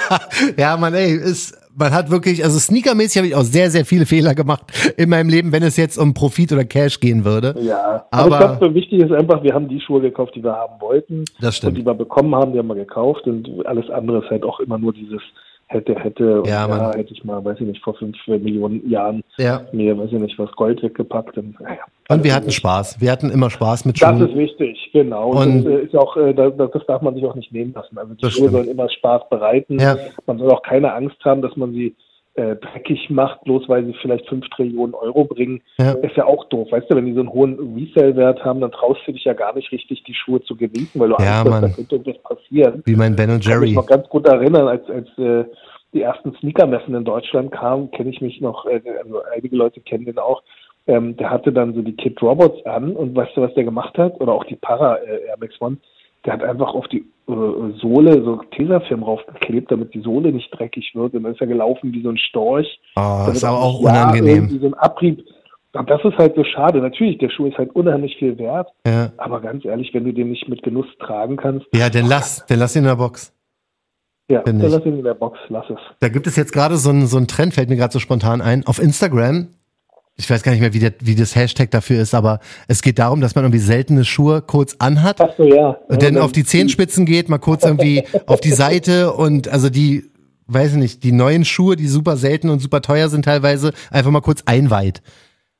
[0.56, 4.06] ja, man, ey, ist, man hat wirklich, also sneakermäßig habe ich auch sehr, sehr viele
[4.06, 4.62] Fehler gemacht
[4.96, 7.54] in meinem Leben, wenn es jetzt um Profit oder Cash gehen würde.
[7.60, 10.52] Ja, Aber- aber, ich glaube, wichtig ist einfach, wir haben die Schuhe gekauft, die wir
[10.54, 11.24] haben wollten.
[11.40, 11.72] Das stimmt.
[11.72, 13.26] Und die wir bekommen haben, die haben wir gekauft.
[13.26, 15.20] Und alles andere ist halt auch immer nur dieses
[15.68, 16.40] hätte, hätte.
[16.42, 19.62] Und Ja, hätte ich mal, weiß ich nicht, vor fünf Millionen Jahren Ja.
[19.72, 21.36] mir, weiß ich nicht, was Gold weggepackt.
[21.38, 23.00] Und, naja, Und wir hatten Spaß.
[23.00, 24.28] Wir hatten immer Spaß mit Das Schuhen.
[24.28, 25.30] ist wichtig, genau.
[25.32, 27.96] Und- das ist auch, äh, das, das darf man sich auch nicht nehmen lassen.
[27.98, 28.52] Also die Das Schuhe stimmt.
[28.52, 29.78] sollen immer Spaß bereiten.
[29.78, 29.96] Ja.
[30.26, 31.94] Man soll auch keine Angst haben, dass man sie
[32.38, 35.60] äh, dreckig macht, bloß weil sie vielleicht fünf Trillionen Euro bringen.
[35.78, 35.92] Ja.
[35.92, 36.68] Ist ja auch doof.
[36.70, 39.54] Weißt du, wenn die so einen hohen Resale-Wert haben, dann traust du dich ja gar
[39.54, 42.82] nicht richtig, die Schuhe zu genießen, weil du Ja, Angst hast, da könnte irgendwas passieren.
[42.84, 43.80] Wie mein Ben und Ich kann mich Jerry.
[43.80, 45.44] noch ganz gut erinnern, als, als äh,
[45.92, 50.04] die ersten Sneakermessen in Deutschland kamen, kenne ich mich noch, äh, also einige Leute kennen
[50.04, 50.42] den auch.
[50.86, 53.98] Ähm, der hatte dann so die Kid Robots an und weißt du, was der gemacht
[53.98, 54.20] hat?
[54.20, 55.76] Oder auch die Para äh, Air Max One.
[56.24, 60.92] Der hat einfach auf die äh, Sohle so Tesafilm raufgeklebt, damit die Sohle nicht dreckig
[60.94, 61.14] wird.
[61.14, 62.80] Und dann ist er gelaufen wie so ein Storch.
[62.96, 64.34] Oh, Damit ist aber er auch unangenehm.
[64.34, 65.24] irgendwie so ein Abrieb.
[65.74, 66.80] Und das ist halt so schade.
[66.80, 68.68] Natürlich, der Schuh ist halt unheimlich viel wert.
[68.86, 69.12] Ja.
[69.18, 72.58] Aber ganz ehrlich, wenn du den nicht mit Genuss tragen kannst, ja, dann lass, dann
[72.58, 73.32] lass ihn in der Box.
[74.30, 75.78] ja, dann lass ihn in der Box, lass es.
[76.00, 78.40] Da gibt es jetzt gerade so ein, so ein Trend, fällt mir gerade so spontan
[78.40, 79.48] ein, auf Instagram.
[80.20, 82.98] Ich weiß gar nicht mehr, wie, der, wie das Hashtag dafür ist, aber es geht
[82.98, 85.78] darum, dass man irgendwie seltene Schuhe kurz anhat Ach so, ja.
[85.88, 90.10] und dann auf die Zehenspitzen geht, mal kurz irgendwie auf die Seite und also die,
[90.48, 94.10] weiß ich nicht, die neuen Schuhe, die super selten und super teuer sind teilweise, einfach
[94.10, 95.02] mal kurz einweiht.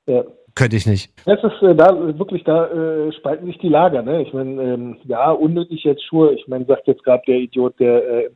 [0.07, 0.25] Ja.
[0.59, 1.13] Könnte ich nicht.
[1.25, 4.03] Das ist äh, da wirklich, da äh, spalten sich die Lager.
[4.03, 4.23] Ne?
[4.23, 6.35] Ich meine, ähm, ja, unnötig jetzt Schuhe.
[6.35, 8.31] Ich meine, sagt jetzt gerade der Idiot, der äh,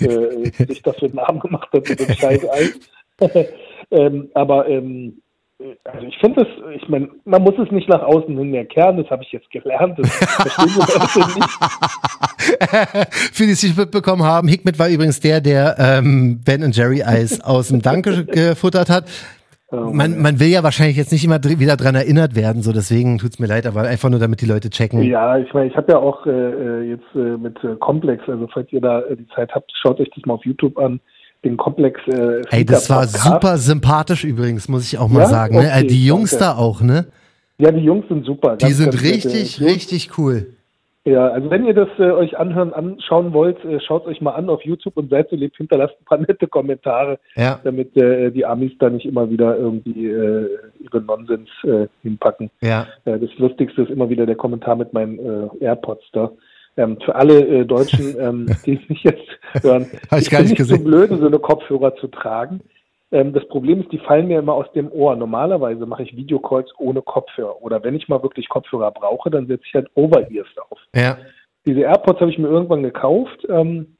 [0.00, 2.80] äh, sich dafür einen Namen gemacht hat mit dem Scheiß Eis.
[3.90, 5.25] ähm, aber ähm, äh,
[5.84, 6.48] also ich finde es,
[6.82, 9.98] ich meine, man muss es nicht nach außen hin erkehren, das habe ich jetzt gelernt.
[9.98, 11.50] Das verstehen die Leute nicht.
[13.32, 17.40] Für die es nicht mitbekommen haben, Hickmet war übrigens der, der ähm, Ben Jerry Eis
[17.40, 19.06] aus dem Danke gefuttert hat.
[19.70, 23.18] man, man will ja wahrscheinlich jetzt nicht immer dr wieder dran erinnert werden, so deswegen
[23.18, 25.02] tut's mir leid, aber einfach nur, damit die Leute checken.
[25.02, 28.46] Ja, ich meine, ich habe ja auch äh, äh, jetzt äh, mit äh, Komplex, also
[28.52, 31.00] falls ihr da äh, die Zeit habt, schaut euch das mal auf YouTube an,
[31.44, 32.00] den Komplex.
[32.08, 35.26] Äh, Ey, das war super sympathisch übrigens, muss ich auch mal Ja?
[35.26, 35.54] sagen.
[35.56, 35.60] Ne?
[35.68, 36.44] Okay, Äh, die Jungs danke.
[36.44, 37.06] da auch, ne?
[37.58, 38.56] Ja, die Jungs sind super.
[38.56, 39.72] Die Ganz, sind ganz nette richtig, Jungs.
[39.74, 40.46] richtig cool.
[41.04, 44.50] Ja, also wenn ihr das äh, euch anhören, anschauen wollt, äh, schaut euch mal an
[44.50, 48.44] auf YouTube und seid so lieb, hinterlasst ein paar nette Kommentare, Ja, damit äh, die
[48.44, 50.48] Amis da nicht immer wieder irgendwie äh,
[50.80, 52.50] ihre Nonsens äh, hinpacken.
[52.60, 52.88] ja.
[53.04, 56.32] Äh, das Lustigste ist immer wieder der Kommentar mit meinen äh, AirPods da.
[56.78, 59.28] Ähm, für alle äh, Deutschen, ähm, die mich jetzt
[59.62, 60.84] hören, Hab ich gar nicht nicht so gesehen.
[60.84, 62.60] blöd, so eine Kopfhörer zu tragen.
[63.12, 65.16] Ähm, das Problem ist, die fallen mir immer aus dem Ohr.
[65.16, 67.62] Normalerweise mache ich Videocalls ohne Kopfhörer.
[67.62, 70.78] Oder wenn ich mal wirklich Kopfhörer brauche, dann setze ich halt Over-Ears auf.
[70.94, 71.16] Ja,
[71.64, 73.46] Diese AirPods habe ich mir irgendwann gekauft.
[73.48, 73.96] Ähm,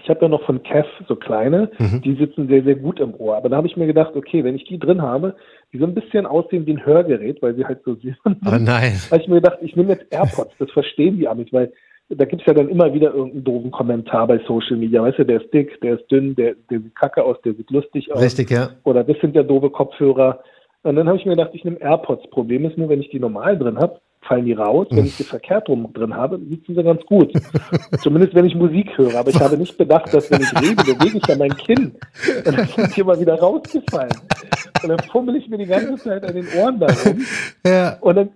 [0.00, 2.02] ich habe ja noch von Kev so kleine, Mhm.
[2.02, 3.36] die sitzen sehr, sehr gut im Ohr.
[3.36, 5.34] Aber da habe ich mir gedacht, okay, wenn ich die drin habe,
[5.72, 8.92] die so ein bisschen aussehen wie ein Hörgerät, weil sie halt so silbern aber nein.
[9.10, 11.72] habe ich mir gedacht, ich nehme jetzt AirPods, das verstehen die Amis, weil
[12.10, 15.02] da gibt's ja dann immer wieder irgendeinen doofen Kommentar bei Social Media.
[15.02, 17.70] Weißt du, der ist dick, der ist dünn, der, der sieht kacke aus, der sieht
[17.70, 18.20] lustig aus.
[18.20, 18.70] Richtig, ja.
[18.84, 20.40] Oder das sind ja doofe Kopfhörer.
[20.82, 22.28] Und dann habe ich mir gedacht, ich nehme AirPods.
[22.30, 24.86] Problem ist nur, wenn ich die normal drin habe, fallen die raus.
[24.90, 27.32] Wenn ich die verkehrt rum drin habe, sitzen sie ganz gut.
[28.02, 29.14] Zumindest wenn ich Musik höre.
[29.18, 31.94] Aber ich habe nicht bedacht, dass wenn ich rede, bewege ich ja mein Kinn.
[32.46, 34.12] Und dann sind die immer wieder rausgefallen.
[34.82, 37.24] Und dann fummel ich mir die ganze Zeit an den Ohren da rum.
[37.66, 38.30] Ja, Und dann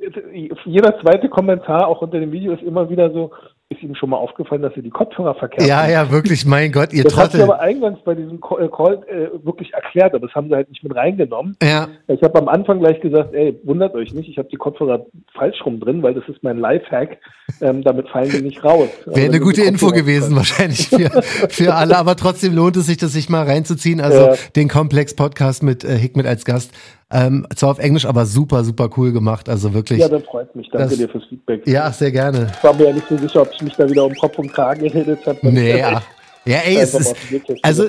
[0.65, 3.31] jeder zweite Kommentar auch unter dem Video ist immer wieder so,
[3.71, 5.91] ist Ihnen schon mal aufgefallen, dass Sie die Kopfhörer verkehrt ja, haben?
[5.91, 7.45] ja, wirklich, mein Gott, ihr Das habe ich Trottel.
[7.45, 10.69] aber eingangs bei diesem Call, äh, Call äh, wirklich erklärt, aber das haben sie halt
[10.69, 11.57] nicht mit reingenommen.
[11.63, 15.07] Ja, Ich habe am Anfang gleich gesagt, ey, wundert euch nicht, ich habe die Kopfhörer
[15.35, 17.19] falsch rum drin, weil das ist mein Lifehack,
[17.61, 18.89] ähm, damit fallen die nicht raus.
[19.07, 21.11] Aber wäre eine gute Info gewesen wahrscheinlich für,
[21.49, 24.01] für alle, aber trotzdem lohnt es sich, das sich mal reinzuziehen.
[24.01, 24.35] Also Ja.
[24.57, 26.71] den Komplex-Podcast mit äh, Hickmet als Gast.
[27.11, 29.49] Ähm, zwar auf Englisch, aber super, super cool gemacht.
[29.49, 30.01] Also wirklich.
[30.01, 30.69] Ja, dann freut mich.
[30.71, 31.67] Danke Das- dir fürs Feedback.
[31.67, 32.49] Ja, sehr gerne.
[32.57, 34.53] Ich war mir ja nicht so sicher, ob ich mich da wieder um Kopf und
[34.53, 35.39] Kragen geredet habe.
[35.43, 36.03] Nee, ja.
[36.47, 37.15] Ja, ey, es ist,
[37.63, 37.89] also-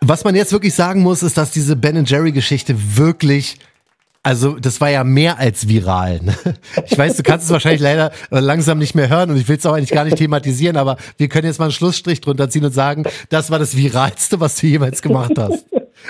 [0.00, 3.58] was man jetzt wirklich sagen muss, ist, dass diese Ben Jerry Geschichte wirklich,
[4.24, 6.20] also das war ja mehr als viral.
[6.22, 6.34] Ne?
[6.86, 9.66] Ich weiß, du kannst es wahrscheinlich leider langsam nicht mehr hören und ich will es
[9.66, 12.72] auch eigentlich gar nicht thematisieren, aber wir können jetzt mal einen Schlussstrich drunter ziehen und
[12.72, 15.66] sagen, das war das viralste, was du jemals gemacht hast.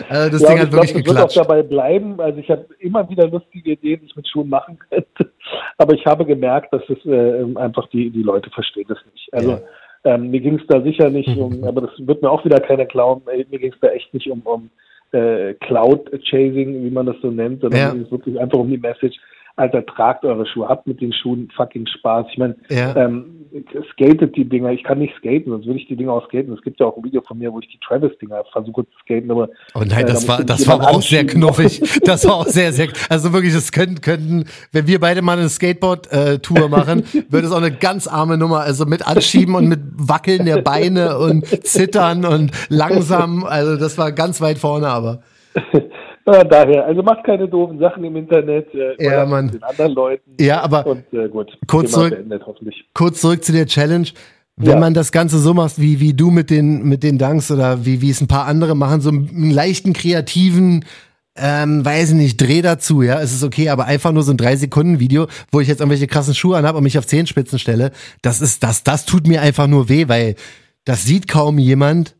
[0.08, 1.36] Also das Ja, Ding hat ich wirklich glaub, das wird auch geklatscht.
[1.36, 2.20] dabei bleiben.
[2.20, 5.30] Also ich habe immer wieder lustige Ideen, die ich mit Schuhen machen könnte.
[5.78, 9.32] Aber ich habe gemerkt, dass es äh, einfach die, die Leute verstehen das nicht.
[9.32, 9.60] Also
[10.04, 12.84] ähm, mir ging es da sicher nicht um, aber das wird mir auch wieder keiner
[12.86, 14.70] glauben, mir ging es da echt nicht um, um
[15.14, 17.94] äh, Cloud-Chasing, wie man das so nennt, sondern Ja.
[18.02, 19.16] es wirklich einfach um die Message,
[19.56, 22.26] Alter, tragt eure Schuhe, habt mit den Schuhen fucking Spaß.
[22.32, 22.94] Ich meine, Ja.
[22.96, 23.46] ähm,
[23.92, 24.70] skatet die Dinger.
[24.72, 26.52] Ich kann nicht skaten, sonst würde ich die Dinger auch skaten.
[26.52, 29.30] Es gibt ja auch ein Video von mir, wo ich die Travis-Dinger versuche zu skaten,
[29.30, 31.80] aber Oh nein, äh, das da war, das war auch sehr knuffig.
[32.04, 35.48] Das war auch sehr, sehr, also wirklich, das könnten, könnten, wenn wir beide mal eine
[35.48, 40.46] Skateboard-Tour machen, würde es auch eine ganz arme Nummer, also mit Anschieben und mit Wackeln
[40.46, 45.22] der Beine und Zittern und langsam, also das war ganz weit vorne, aber.
[46.26, 48.68] Ja, daher, also macht keine doofen Sachen im Internet.
[48.74, 49.46] Äh, Ja, Mann.
[49.46, 50.30] mit Den anderen Leuten.
[50.40, 52.84] Ja, aber Und äh, gut, Kurz Thema zurück- beendet hoffentlich.
[52.94, 54.08] kurz zurück zu der Challenge.
[54.56, 54.78] Wenn Ja.
[54.78, 58.00] man das Ganze so macht, wie, wie du mit den, mit den Dunks oder wie,
[58.00, 60.84] wie es ein paar andere machen, so einen leichten kreativen,
[61.36, 64.36] ähm, weiß ich nicht, Dreh dazu, ja, es ist okay, aber einfach nur so ein
[64.36, 67.90] drei Sekunden Video, wo ich jetzt irgendwelche krassen Schuhe anhab und mich auf Zehenspitzen stelle,
[68.22, 70.36] das ist, das, das tut mir einfach nur weh, weil
[70.84, 72.14] das sieht kaum jemand.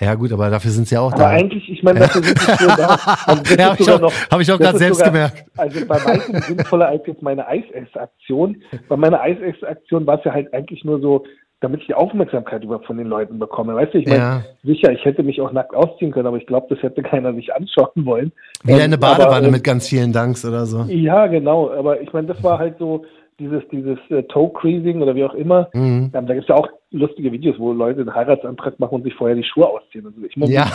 [0.00, 1.28] Ja gut, aber dafür sind sie ja auch Aber da.
[1.30, 2.96] eigentlich, ich meine, dafür sind die Schuhe da.
[3.26, 3.88] Also Ja, ist
[4.30, 5.44] hab ich auch- hab ist selbst sogar- gemerkt.
[5.56, 8.62] Also bei weitem sinnvoller als jetzt meine Eis-Ess-Aktion.
[8.88, 11.24] Bei meiner Eis-Ess-Aktion war es ja halt eigentlich nur so,
[11.60, 13.74] damit ich die Aufmerksamkeit über von den Leuten bekomme.
[13.74, 14.42] Weißt du, ich meine, Ja.
[14.62, 17.52] sicher, ich hätte mich auch nackt ausziehen können, aber ich glaube, das hätte keiner sich
[17.52, 18.30] anschauen wollen.
[18.62, 20.84] Wie Ähm, eine Badewanne aber, ähm, mit ganz vielen Danks oder so.
[20.84, 21.70] Ja, genau.
[21.72, 23.04] Aber ich meine, das war halt so
[23.38, 25.68] dieses, dieses äh, Toe-Creasing oder wie auch immer.
[25.72, 26.10] Mhm.
[26.12, 29.14] Ähm, da gibt es ja auch lustige Videos, wo Leute einen Heiratsantrag machen und sich
[29.14, 30.06] vorher die Schuhe ausziehen.
[30.06, 30.66] Also ich meine, Ja.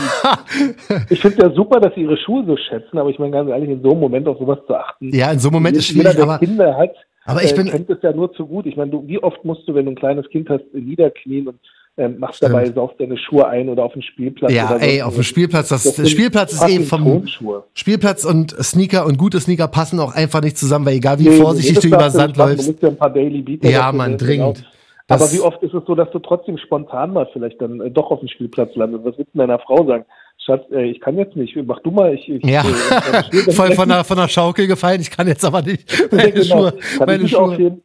[1.10, 3.50] ich finde es ja super, dass sie ihre Schuhe so schätzen, aber ich meine ganz
[3.50, 5.10] ehrlich, in so einem Moment auf sowas zu achten.
[5.14, 6.96] Ja, in so einem Moment ist Jeder, schwierig, der aber, Kinder hat,
[7.26, 8.66] aber ich äh, bin, kennt es ja nur zu gut.
[8.66, 11.60] Ich meine, du, wie oft musst du, wenn du ein kleines Kind hast, niederknien und
[11.98, 12.54] ähm, machst Stimmt.
[12.54, 14.52] dabei, saufst deine Schuhe ein oder auf dem Spielplatz.
[14.52, 15.24] ja, ey, sonst auf dem.
[15.24, 17.64] Spielplatz, das, Das Spielplatz ist fucking vom, Tonschuhe.
[17.74, 21.38] Spielplatz und Sneaker und gute Sneaker passen auch einfach nicht zusammen, weil egal wie Nee,
[21.38, 22.50] vorsichtig du über Sand machen.
[22.52, 22.68] Du läufst.
[22.68, 24.56] musst ja ein paar Daily Beater Ja, nehmen, dringend.
[24.58, 24.68] Genau.
[25.10, 28.10] Aber wie oft ist es so, dass du trotzdem spontan mal vielleicht dann äh, doch
[28.10, 29.04] auf dem Spielplatz landest?
[29.06, 30.06] Was willst du deiner Frau sagen?
[30.44, 32.14] Schatz, äh, ich kann jetzt nicht, mach du mal.
[32.16, 35.46] Ich, ich, Ja, äh, sind voll von der, von der Schaukel gefallen, ich kann jetzt
[35.46, 35.92] aber nicht.
[36.00, 36.44] Ja, Meine genau.
[36.70, 37.82] Schuhe, ich meine Schuhe.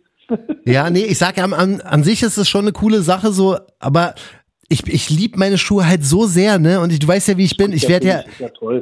[0.64, 3.56] Ja, nee, ich sag ja, an, an sich ist es schon eine coole Sache so,
[3.78, 4.14] aber
[4.68, 6.80] ich, ich liebe meine Schuhe halt so sehr, ne?
[6.80, 7.72] Und ich, du weißt ja, wie ich bin.
[7.72, 8.24] Ich werde ja,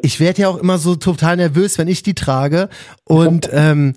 [0.03, 2.69] ich werde ja auch immer so total nervös, wenn ich die trage.
[3.05, 3.95] Und ähm,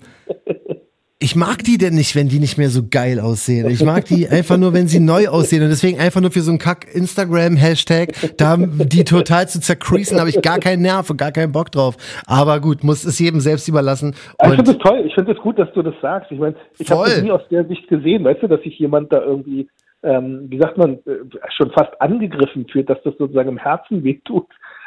[1.22, 3.68] ich mag die denn nicht, wenn die nicht mehr so geil aussehen.
[3.68, 5.62] Ich mag die einfach nur, wenn sie neu aussehen.
[5.62, 10.40] Und deswegen einfach nur für so einen Kack-Instagram-Hashtag, da die total zu zercreasen, habe ich
[10.40, 11.96] gar keinen Nerv und gar keinen Bock drauf.
[12.26, 14.14] Aber gut, muss es jedem selbst überlassen.
[14.42, 16.32] Ich finde es toll, ich finde es gut, dass du das sagst.
[16.32, 19.12] Ich meine, ich habe das nie aus der Sicht gesehen, weißt du, dass sich jemand
[19.12, 19.68] da irgendwie,
[20.02, 21.18] ähm, wie sagt man, äh,
[21.54, 24.46] schon fast angegriffen fühlt, dass das sozusagen im Herzen wehtut.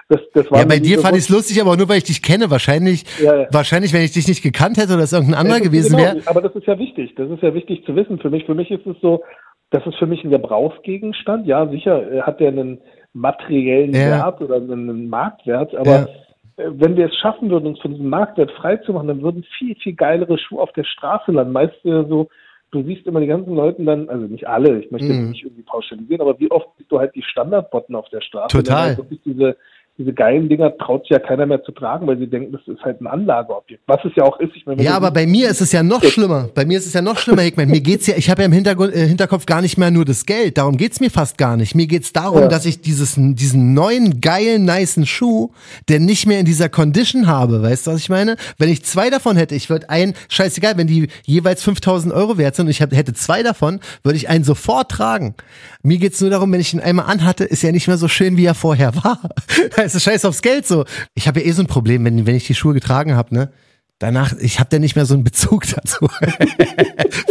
[0.10, 2.22] Das, das war ja, bei dir fand ich es lustig, aber nur weil ich dich
[2.22, 2.52] kenne.
[2.52, 3.48] Wahrscheinlich, Ja, ja.
[3.52, 6.22] wahrscheinlich, wenn ich dich nicht gekannt hätte oder es irgendein anderer Ja, gewesen genau, wäre.
[6.28, 7.16] Aber das ist ja wichtig.
[7.16, 8.20] Das ist ja wichtig zu wissen.
[8.20, 9.24] Für mich, für mich ist es so,
[9.72, 11.48] das ist für mich ein Gebrauchsgegenstand.
[11.48, 12.80] Ja, sicher äh, hat der einen
[13.14, 13.94] materiellen.
[13.94, 16.10] Wert oder einen Marktwert, aber
[16.58, 19.94] äh, wenn wir es schaffen würden, uns von diesem Marktwert freizumachen, dann würden viel, viel
[19.94, 21.54] geilere Schuhe auf der Straße landen.
[21.54, 22.28] Meist so,
[22.72, 25.30] du siehst immer die ganzen Leuten dann, also nicht alle, ich möchte Mhm.
[25.30, 28.58] nicht irgendwie pauschalisieren, aber wie oft siehst du halt die Standardbotten auf der Straße?
[28.58, 28.76] Total.
[28.78, 29.56] Wenn halt wirklich diese
[29.98, 32.82] diese geilen Dinger traut sich ja keiner mehr zu tragen, weil sie denken, das ist
[32.84, 33.84] halt ein Anlageobjekt.
[33.86, 34.50] Was es ja auch ist.
[34.56, 36.50] Ich meine, Ja, aber bei mir ist es ja noch schlimmer.
[36.56, 37.70] Bei mir ist es ja noch schlimmer, Hickman.
[37.70, 40.26] Mir geht's ja, ich habe ja im Hintergrund, äh, Hinterkopf gar nicht mehr nur das
[40.26, 40.58] Geld.
[40.58, 41.76] Darum geht's mir fast gar nicht.
[41.76, 42.48] Mir geht's darum, Ja.
[42.48, 45.52] dass ich dieses, diesen neuen, geilen, nicen Schuh,
[45.90, 47.62] der nicht mehr in dieser Condition habe.
[47.62, 48.36] Weißt du, was ich meine?
[48.58, 52.56] Wenn ich zwei davon hätte, ich würde einen, scheißegal, wenn die jeweils 5000 Euro wert
[52.56, 55.36] sind und ich hab, hätte zwei davon, würde ich einen sofort tragen.
[55.84, 58.38] Mir geht's nur darum, wenn ich ihn einmal anhatte, ist er nicht mehr so schön,
[58.38, 59.20] wie er vorher war.
[59.84, 60.86] Es ist scheiß aufs Geld so.
[61.14, 63.52] Ich habe ja eh so ein Problem, wenn, wenn ich die Schuhe getragen habe, ne?
[64.00, 66.10] Danach, ich habe da nicht mehr so einen Bezug dazu.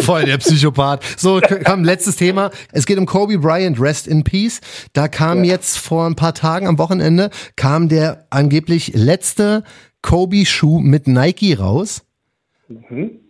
[0.01, 1.05] Voll der Psychopath.
[1.19, 2.51] So, komm, letztes Thema.
[2.73, 4.61] Es geht um Kobe Bryant, Rest in Peace.
[4.93, 9.65] Da kam jetzt vor ein paar Tagen am Wochenende, kam der angeblich letzte
[10.03, 12.03] Kobe-Schuh mit Nike raus.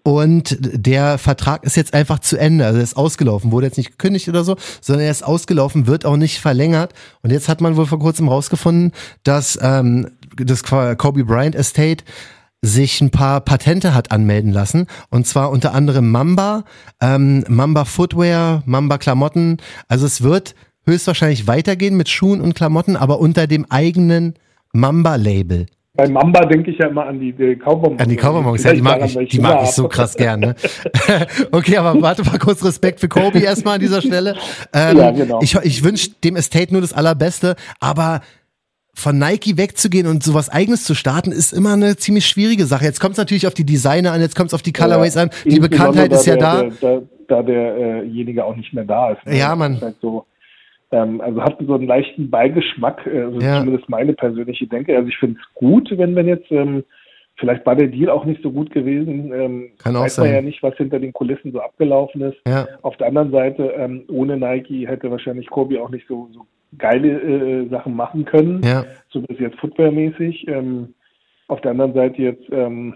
[0.05, 2.67] Und der Vertrag ist jetzt einfach zu Ende.
[2.67, 6.05] Also er ist ausgelaufen, wurde jetzt nicht gekündigt oder so, sondern er ist ausgelaufen, wird
[6.05, 6.93] auch nicht verlängert.
[7.23, 12.05] Und jetzt hat man wohl vor kurzem rausgefunden, dass ähm, das Kobe Bryant Estate
[12.63, 14.87] sich ein paar Patente hat anmelden lassen.
[15.11, 16.65] Und zwar unter anderem Mamba,
[17.01, 19.59] ähm, Mamba Footwear, Mamba Klamotten.
[19.89, 20.55] Also es wird
[20.87, 24.35] höchstwahrscheinlich weitergehen mit Schuhen und Klamotten, aber unter dem eigenen
[24.73, 25.67] Mamba-Label.
[25.95, 28.01] Bei Mamba denke ich ja immer an die, die Kaubonbons.
[28.01, 30.55] An die Cowboy-Monks, ja, die mag ich, die mag ich so krass gern, ne?
[31.53, 34.37] okay, aber warte mal kurz Respekt für Kobe erstmal an dieser Stelle.
[34.75, 35.41] Ähm, Ja, genau.
[35.43, 38.23] Ich, ich wünsche dem Estate nur das Allerbeste, aber
[38.95, 42.85] von Nike wegzugehen und sowas eigenes zu starten, ist immer eine ziemlich schwierige Sache.
[42.85, 45.31] Jetzt kommt es natürlich auf die Designer an, jetzt kommt es auf die Colorways an.
[45.45, 46.63] Die Bekanntheit ist ja da.
[46.63, 49.27] Der, da, da derjenige auch nicht mehr da ist.
[49.27, 49.37] ne?
[49.37, 50.27] Ja, ist Halt so,
[50.93, 53.59] ähm, also hat so einen leichten Beigeschmack, äh, also Ja.
[53.61, 54.97] zumindest meine persönliche Denke.
[54.97, 56.85] Also ich finde es gut, wenn wenn jetzt, ähm,
[57.37, 59.33] vielleicht war der Deal auch nicht so gut gewesen.
[59.33, 60.35] Ähm, Kann auch weiß man sein.
[60.37, 62.37] ja nicht, was hinter den Kulissen so abgelaufen ist.
[62.47, 62.69] Ja.
[62.83, 66.47] Auf der anderen Seite, ähm, ohne Nike hätte wahrscheinlich Kobe auch nicht so, so
[66.79, 68.85] geile äh, Sachen machen können Ja.
[69.11, 70.47] zumindest jetzt Footwear-mäßig.
[70.49, 70.95] Ähm,
[71.49, 72.95] auf der anderen Seite jetzt, ähm,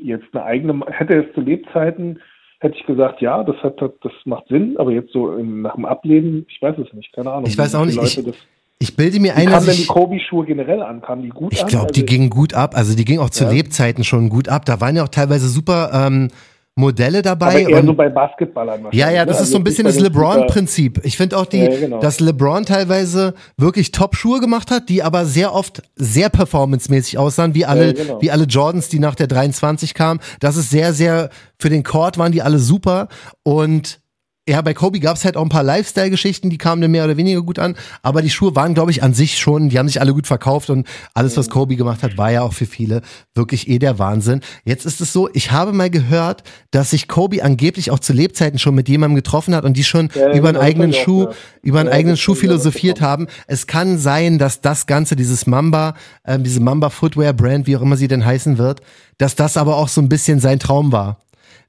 [0.00, 2.20] jetzt eine eigene, hätte es zu Lebzeiten,
[2.64, 5.84] hätte ich gesagt, ja, das hat, das macht Sinn, aber jetzt so im, nach dem
[5.84, 7.46] Ableben, ich weiß es nicht, keine Ahnung.
[7.46, 8.34] Ich weiß auch nicht, Leute ich-
[8.80, 11.00] Ich bilde mir ein, dass kamen denn die ich, Kobe-Schuhe generell an?
[11.00, 11.68] Kamen die gut ich an?
[11.68, 12.76] glaube, die Also, gingen gut ab.
[12.76, 13.50] Also die gingen auch zu Ja.
[13.50, 14.64] Lebzeiten schon gut ab.
[14.64, 16.28] Da waren ja auch teilweise super ähm,
[16.76, 17.62] Modelle aber dabei.
[17.62, 18.86] eher und- so bei Basketballern.
[18.92, 19.42] Ja, ja, das ne?
[19.44, 21.00] ist so ein Also bisschen das LeBron-Prinzip.
[21.04, 22.00] Ich finde auch, die, Ja, genau.
[22.00, 27.64] dass LeBron teilweise wirklich Top-Schuhe gemacht hat, die aber sehr oft sehr performancemäßig aussahen, wie
[27.64, 28.20] alle, Ja, genau.
[28.22, 30.18] wie alle Jordans, die nach der 23 kamen.
[30.40, 33.08] Das ist sehr, sehr, für den Court waren die alle super
[33.44, 34.00] und
[34.46, 37.16] ja, bei Kobe gab es halt auch ein paar Lifestyle-Geschichten, die kamen dann mehr oder
[37.16, 40.00] weniger gut an, aber die Schuhe waren, glaube ich, an sich schon, die haben sich
[40.02, 43.00] alle gut verkauft und alles, was Kobe gemacht hat, war ja auch für viele
[43.34, 44.40] wirklich eh der Wahnsinn.
[44.64, 48.58] Jetzt ist es so, ich habe mal gehört, dass sich Kobe angeblich auch zu Lebzeiten
[48.58, 51.36] schon mit jemandem getroffen hat und die schon Ja, über einen eigenen auch Schuh, gehört.
[51.62, 53.28] über einen Ja, eigenen Schuh auch philosophiert haben.
[53.46, 55.94] Es kann sein, dass das Ganze, dieses Mamba,
[56.26, 58.82] ähm, diese Mamba Footwear Brand, wie auch immer sie denn heißen wird,
[59.16, 61.18] dass das aber auch so ein bisschen sein Traum war.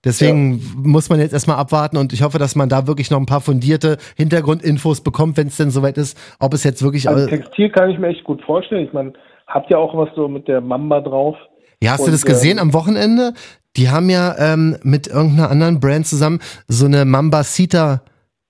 [0.06, 3.26] Deswegen muss man jetzt erstmal abwarten und ich hoffe, dass man da wirklich noch ein
[3.26, 7.10] paar fundierte Hintergrundinfos bekommt, wenn es denn soweit ist, ob es jetzt wirklich.
[7.10, 8.86] Also Textil kann ich mir echt gut vorstellen.
[8.86, 9.14] Ich meine,
[9.48, 11.36] habt ja auch was so mit der Mamba drauf.
[11.82, 13.34] ja, hast du und, das gesehen ähm, am Wochenende?
[13.78, 18.04] Die haben ja ähm, mit irgendeiner anderen Brand zusammen so eine Mamba Sita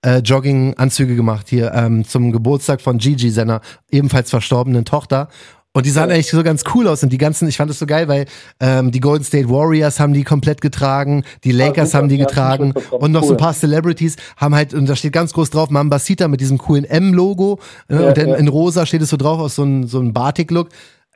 [0.06, 5.30] äh, Jogging-Anzüge gemacht hier ähm, zum Geburtstag von Gigi, seiner ebenfalls verstorbenen Tochter.
[5.76, 7.86] Und die sahen eigentlich so ganz cool aus und die ganzen, ich fand das so
[7.86, 8.28] geil, weil
[8.62, 11.98] ähm, die Golden State Warriors haben die komplett getragen, die Lakers super.
[11.98, 13.38] haben die Ja, getragen doch und noch so ein cool.
[13.38, 17.60] paar Celebrities haben halt, und da steht ganz groß drauf, Mambasita mit diesem coolen M-Logo
[17.90, 18.36] äh, Ja, und dann ja.
[18.36, 20.70] in rosa steht es so drauf aus so einem so ein Batik-Look.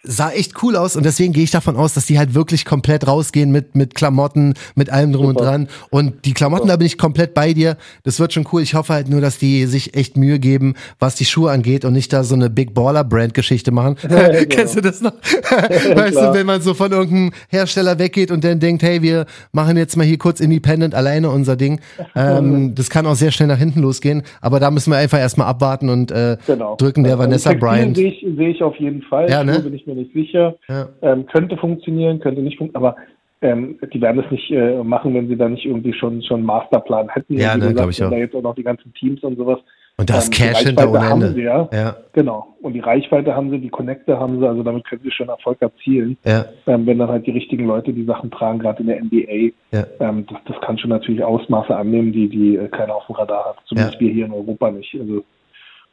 [0.03, 3.07] Sah echt cool aus und deswegen gehe ich davon aus, dass die halt wirklich komplett
[3.07, 5.39] rausgehen mit, mit Klamotten, mit allem drum Super.
[5.39, 5.67] und dran.
[5.89, 6.73] Und die Klamotten, Super.
[6.73, 7.77] da bin ich komplett bei dir.
[8.03, 8.61] Das wird schon cool.
[8.61, 11.93] Ich hoffe halt nur, dass die sich echt Mühe geben, was die Schuhe angeht und
[11.93, 13.95] nicht da so eine Big Baller Brand Geschichte machen.
[14.01, 14.45] genau.
[14.49, 15.13] Kennst du das noch?
[15.13, 19.77] weißt du, wenn man so von irgendeinem Hersteller weggeht und dann denkt, hey, wir machen
[19.77, 21.79] jetzt mal hier kurz independent alleine unser Ding.
[22.15, 24.23] Ähm, das kann auch sehr schnell nach hinten losgehen.
[24.41, 26.75] Aber da müssen wir einfach erstmal abwarten und äh, Genau.
[26.77, 27.97] drücken der Also Vanessa Bryant.
[27.97, 29.29] Sehe ich, sehe ich auf jeden Fall.
[29.29, 29.61] Ja, ne?
[29.89, 30.55] Mir nicht sicher.
[30.67, 30.87] Ja.
[31.01, 32.95] Ähm, könnte funktionieren, könnte nicht funktionieren, aber
[33.41, 36.45] ähm, die werden es nicht äh, machen, wenn sie da nicht irgendwie schon schon einen
[36.45, 37.35] Masterplan hätten.
[37.37, 38.09] Ja, ne, gesagt, glaub ich auch.
[38.09, 39.59] Da jetzt auch noch die ganzen Teams und sowas.
[39.97, 41.33] Und da ist Ähm, Cash hinter ohne haben Ende.
[41.35, 41.67] Sie, ja.
[41.73, 42.47] Ja, Genau.
[42.61, 45.61] Und die Reichweite haben sie, die Connecte haben sie, also damit können sie schon Erfolg
[45.61, 46.17] erzielen.
[46.25, 49.51] ja, Ähm, wenn dann halt die richtigen Leute die Sachen tragen, gerade in der NBA,
[49.71, 49.85] ja.
[50.01, 53.45] ähm, das, das kann schon natürlich Ausmaße annehmen, die, die äh, keiner auf dem Radar
[53.45, 53.55] hat.
[53.67, 53.99] Zumindest Ja.
[54.01, 54.95] wir hier in Europa nicht.
[54.99, 55.23] Also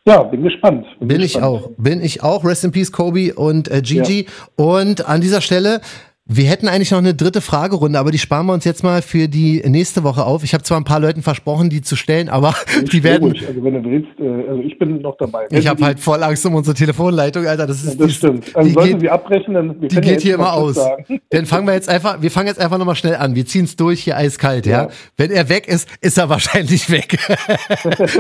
[0.07, 0.87] ja, bin gespannt.
[1.01, 1.45] Bin ich gespannt.
[1.45, 1.71] auch.
[1.77, 2.45] Bin ich auch.
[2.45, 4.27] Rest in Peace, Kobe und äh, Gigi.
[4.57, 5.81] Und an dieser Stelle,
[6.29, 9.29] wir hätten eigentlich noch eine dritte Fragerunde, aber die sparen wir uns jetzt mal für
[9.29, 10.43] die nächste Woche auf.
[10.43, 12.55] Ich habe zwar ein paar Leuten versprochen, die zu stellen, aber
[12.93, 13.29] die werden.
[13.29, 13.47] Ruhig.
[13.47, 15.47] Also wenn du willst, äh, also ich bin noch dabei.
[15.49, 17.67] Wenn Ich habe halt voll Angst um unsere Telefonleitung, Alter.
[17.67, 18.57] Das Ja, ist das die, stimmt.
[18.57, 20.75] Also die sollten geht, Sie abbrechen, dann wir die können ja geht hier immer aus.
[20.75, 21.21] Sagen.
[21.31, 23.35] Dann fangen wir jetzt einfach, wir fangen jetzt einfach nochmal schnell an.
[23.35, 24.85] Wir ziehen's durch hier eiskalt, ja.
[24.85, 24.89] Ja.
[25.17, 27.19] Wenn er weg ist, ist er wahrscheinlich weg.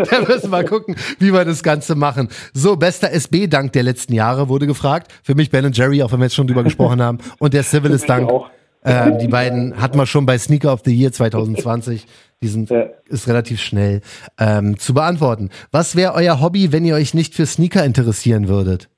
[0.08, 2.28] da müssen wir mal gucken, wie wir das Ganze machen.
[2.52, 5.12] So, bester SB-Dank der letzten Jahre wurde gefragt.
[5.22, 7.18] Für mich Ben und Jerry, auch wenn wir jetzt schon drüber gesprochen haben.
[7.38, 7.95] Und der Civilist-Dank.
[8.04, 8.50] Auch.
[8.82, 12.06] Äh, die beiden hatten wir schon bei Sneaker of the Year 2020.
[12.42, 12.86] Die sind, Ja.
[13.08, 14.00] ist relativ schnell
[14.38, 15.50] ähm, zu beantworten.
[15.72, 18.88] Was wäre euer Hobby, wenn ihr euch nicht für Sneaker interessieren würdet?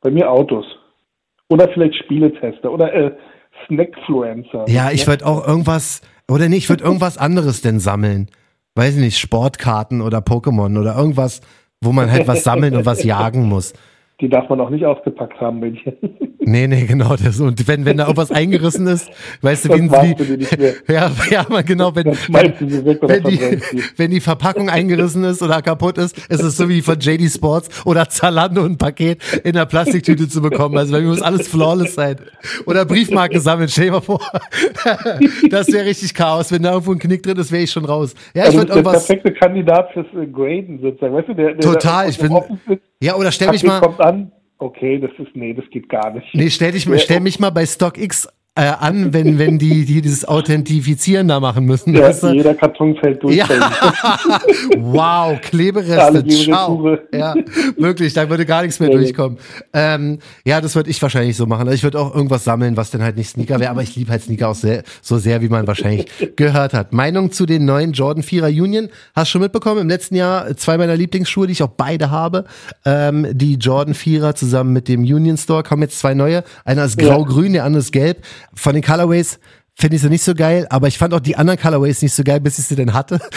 [0.00, 0.64] Bei mir Autos.
[1.48, 3.12] Oder vielleicht Spieletester oder äh,
[3.66, 4.64] Snackfluencer.
[4.68, 8.28] Ja, ich würde auch irgendwas, oder nicht, ich würde irgendwas anderes denn sammeln.
[8.74, 11.40] Weiß ich nicht, Sportkarten oder Pokémon oder irgendwas,
[11.80, 13.74] wo man halt was sammeln und was jagen muss.
[14.20, 15.94] Die darf man auch nicht ausgepackt haben, Mädchen.
[16.48, 17.16] Nee, nee, genau.
[17.16, 19.10] Das, und wenn, wenn da irgendwas eingerissen ist,
[19.42, 22.18] weißt du, wie, wie ja, ja, man genau, wenn, oder
[23.08, 23.40] wenn die,
[23.96, 27.84] wenn die Verpackung eingerissen ist oder kaputt ist, ist es so wie von JD Sports
[27.84, 30.78] oder Zalando ein Paket in der Plastiktüte zu bekommen.
[30.78, 32.14] Also bei mir muss alles flawless sein.
[32.66, 34.20] Oder Briefmarken sammeln, stell dir mal vor.
[35.50, 36.52] Das wäre richtig Chaos.
[36.52, 38.14] Wenn da irgendwo ein Knick drin ist, wäre ich schon raus.
[38.34, 39.06] Ja, ich Also würde der irgendwas.
[39.08, 41.12] perfekte Kandidat fürs äh, Graden sozusagen.
[41.12, 43.86] Weißt du, der, der Total, der ich bin- Ja, oder stell mich Paket mal.
[43.86, 46.26] kommt an, okay, das ist, nee, das geht gar nicht.
[46.34, 50.00] Nee, stell dich mal, stell mich mal bei StockX äh, an, wenn, wenn die, die
[50.00, 51.94] dieses Authentifizieren da machen müssen.
[51.94, 52.28] Ja, weißt du?
[52.28, 53.36] jeder Karton fällt durch.
[53.36, 53.46] Ja.
[54.78, 56.96] wow, Klebereste, ciao.
[57.12, 57.34] Ja,
[57.76, 59.38] wirklich, da würde gar nichts mehr Ja, durchkommen.
[59.74, 61.68] Ähm, ja, das würde ich wahrscheinlich so machen.
[61.68, 64.10] Also ich würde auch irgendwas sammeln, was dann halt nicht Sneaker wäre, aber ich liebe
[64.10, 66.94] halt Sneaker auch sehr, so sehr, wie man wahrscheinlich gehört hat.
[66.94, 68.88] Meinung zu den neuen Jordan 4er Union.
[69.14, 72.46] Hast schon mitbekommen, im letzten Jahr zwei meiner Lieblingsschuhe, die ich auch beide habe.
[72.86, 76.42] Ähm, die Jordan 4er zusammen mit dem Union Store kommen jetzt zwei neue.
[76.64, 78.22] Einer ist grau-grün, der andere ist gelb.
[78.54, 79.40] Von den Colorways
[79.78, 82.22] finde ich sie nicht so geil, aber ich fand auch die anderen Colorways nicht so
[82.24, 83.18] geil, bis ich sie denn hatte.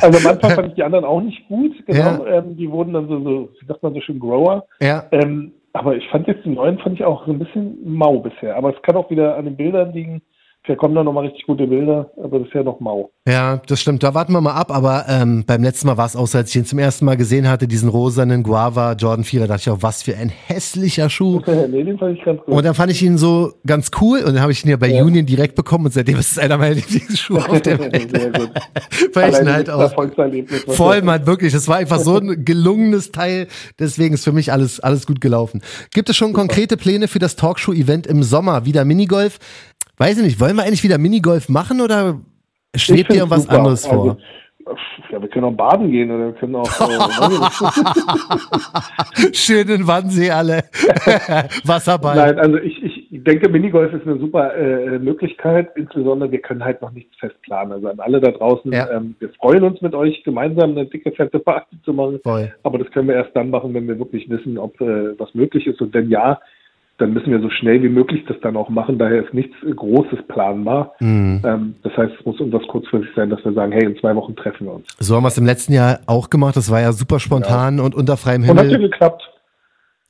[0.00, 1.72] Also am Anfang fand ich die anderen auch nicht gut.
[1.86, 2.38] Genau, Ja.
[2.38, 4.64] ähm, die wurden dann so, so, wie sagt man so schön, Grower.
[4.80, 5.04] ja.
[5.12, 8.56] Ähm, aber ich fand jetzt die neuen fand ich auch so ein bisschen mau bisher.
[8.56, 10.22] Aber es kann auch wieder an den Bildern liegen.
[10.66, 13.12] Vielleicht kommen da nochmal richtig gute Bilder, aber bisher noch mau.
[13.28, 14.02] Ja, das stimmt.
[14.02, 14.72] Da warten wir mal ab.
[14.72, 17.16] Aber ähm, beim letzten Mal war es auch so, als ich ihn zum ersten Mal
[17.16, 21.40] gesehen hatte, diesen rosanen Guava Jordan 4, dachte ich auch, was für ein hässlicher Schuh.
[21.70, 22.52] nee, den fand ich ganz gut.
[22.52, 24.88] Und dann fand ich ihn so ganz cool und dann habe ich ihn ja bei
[24.88, 25.04] Ja.
[25.04, 28.10] Union direkt bekommen und seitdem ist es einer meiner Lieblingsschuhe auf der Welt.
[28.10, 28.50] Sehr gut.
[29.14, 31.52] Weil ich ihn halt das auch voll, Mann, wirklich.
[31.52, 33.46] Das war einfach so ein gelungenes Teil.
[33.78, 35.62] Deswegen ist für mich alles, alles gut gelaufen.
[35.94, 38.64] Gibt es schon konkrete Pläne für das Talkshow-Event im Sommer?
[38.64, 39.38] Wieder Minigolf?
[39.96, 40.40] Weiß ich nicht.
[40.40, 42.20] Wollen wir eigentlich wieder Minigolf machen oder
[42.74, 43.56] schwebt dir super.
[43.56, 44.10] anderes vor?
[44.10, 44.16] Also,
[45.10, 46.68] ja, wir können auch baden gehen oder wir können auch.
[46.80, 46.94] Äh.
[49.32, 50.58] Schönen Wannsee alle.
[51.64, 52.16] Wasserball.
[52.16, 55.70] Nein, also ich, ich denke, Minigolf ist eine super äh, Möglichkeit.
[55.76, 57.72] Insbesondere, wir können halt noch nichts fest planen.
[57.72, 58.90] Also an alle da draußen, Ja.
[58.90, 62.18] ähm, wir freuen uns mit euch gemeinsam eine dicke, fette Party zu machen.
[62.24, 62.52] Voll.
[62.64, 65.66] Aber das können wir erst dann machen, wenn wir wirklich wissen, ob äh, was möglich
[65.66, 65.80] ist.
[65.80, 66.40] Und wenn ja,
[66.98, 68.98] dann müssen wir so schnell wie möglich das dann auch machen.
[68.98, 70.92] Daher ist nichts Großes planbar.
[71.00, 71.42] Mhm.
[71.44, 74.34] Ähm, das heißt, es muss irgendwas kurzfristig sein, dass wir sagen, hey, in zwei Wochen
[74.34, 74.86] treffen wir uns.
[74.98, 76.56] So haben wir es im letzten Jahr auch gemacht.
[76.56, 78.90] Das war ja super spontan und unter freiem Und hat ja Himmel.
[78.90, 79.30] geklappt.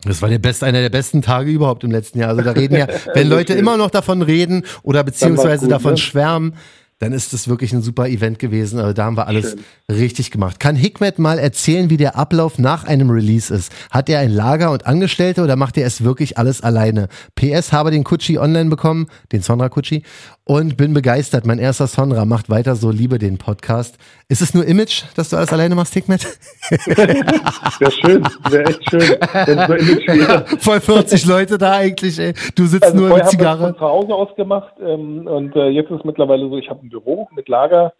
[0.05, 2.28] Das war der beste, einer der besten Tage überhaupt im letzten Jahr.
[2.28, 5.97] Also da reden ja, wenn Leute immer noch davon reden oder beziehungsweise gut, davon ne?
[5.97, 6.55] schwärmen,
[6.99, 8.78] dann ist das wirklich ein super Event gewesen.
[8.78, 9.97] Also da haben wir alles Schön.
[9.97, 10.61] richtig gemacht.
[10.61, 13.70] Kann Hikmet mal erzählen, wie der Ablauf nach einem Release ist?
[13.90, 17.09] Hat er ein Lager und Angestellte oder macht er es wirklich alles alleine?
[17.34, 20.05] PS habe den Kutschi online bekommen, den Sonra Kutschi,
[20.47, 21.44] und bin begeistert.
[21.44, 23.99] Mein erster Sonra macht weiter so, liebe den Podcast.
[24.28, 26.24] Ist es nur Image, dass du alles alleine machst, Hikmet?
[26.86, 29.18] Wäre schön, wäre echt schön.
[29.49, 30.47] Image wäre.
[30.61, 32.32] Voll 40 Leute da eigentlich, ey.
[32.55, 33.57] Du sitzt also nur mit Zigarre.
[33.57, 36.57] Ich habe von zu Hause aus gemacht ähm, und äh, jetzt ist es mittlerweile so,
[36.57, 37.92] ich habe ein Büro mit Lager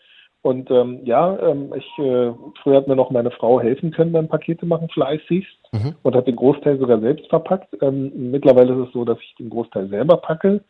[0.42, 2.30] und ähm, ja, ähm, ich äh,
[2.62, 5.97] früher hat mir noch meine Frau helfen können beim Pakete machen für ICs mhm.
[6.05, 7.76] und hat den Großteil sogar selbst verpackt.
[7.82, 10.61] Ähm, mittlerweile ist es so, dass ich den Großteil selber packe.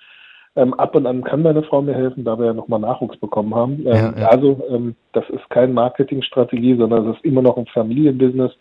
[0.57, 3.55] Ähm, ab und an kann meine Frau mir helfen, da wir ja nochmal Nachwuchs bekommen
[3.55, 3.81] haben.
[3.81, 4.29] Ähm, ja, ja.
[4.29, 8.53] Also ähm, das ist keine Marketingstrategie, sondern es ist immer noch ein Familienbusiness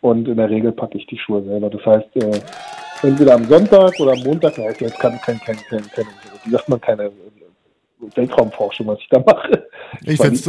[0.00, 1.68] und in der Regel packe ich die Schuhe selber.
[1.68, 2.40] Das heißt, äh,
[3.06, 6.06] entweder am Sonntag oder am Montag, na, jetzt kann kein, kein, kein, kein,
[6.44, 7.10] wie sagt man, keine
[8.14, 9.66] Weltraumforschung, was ich da mache.
[10.04, 10.46] Ich finde es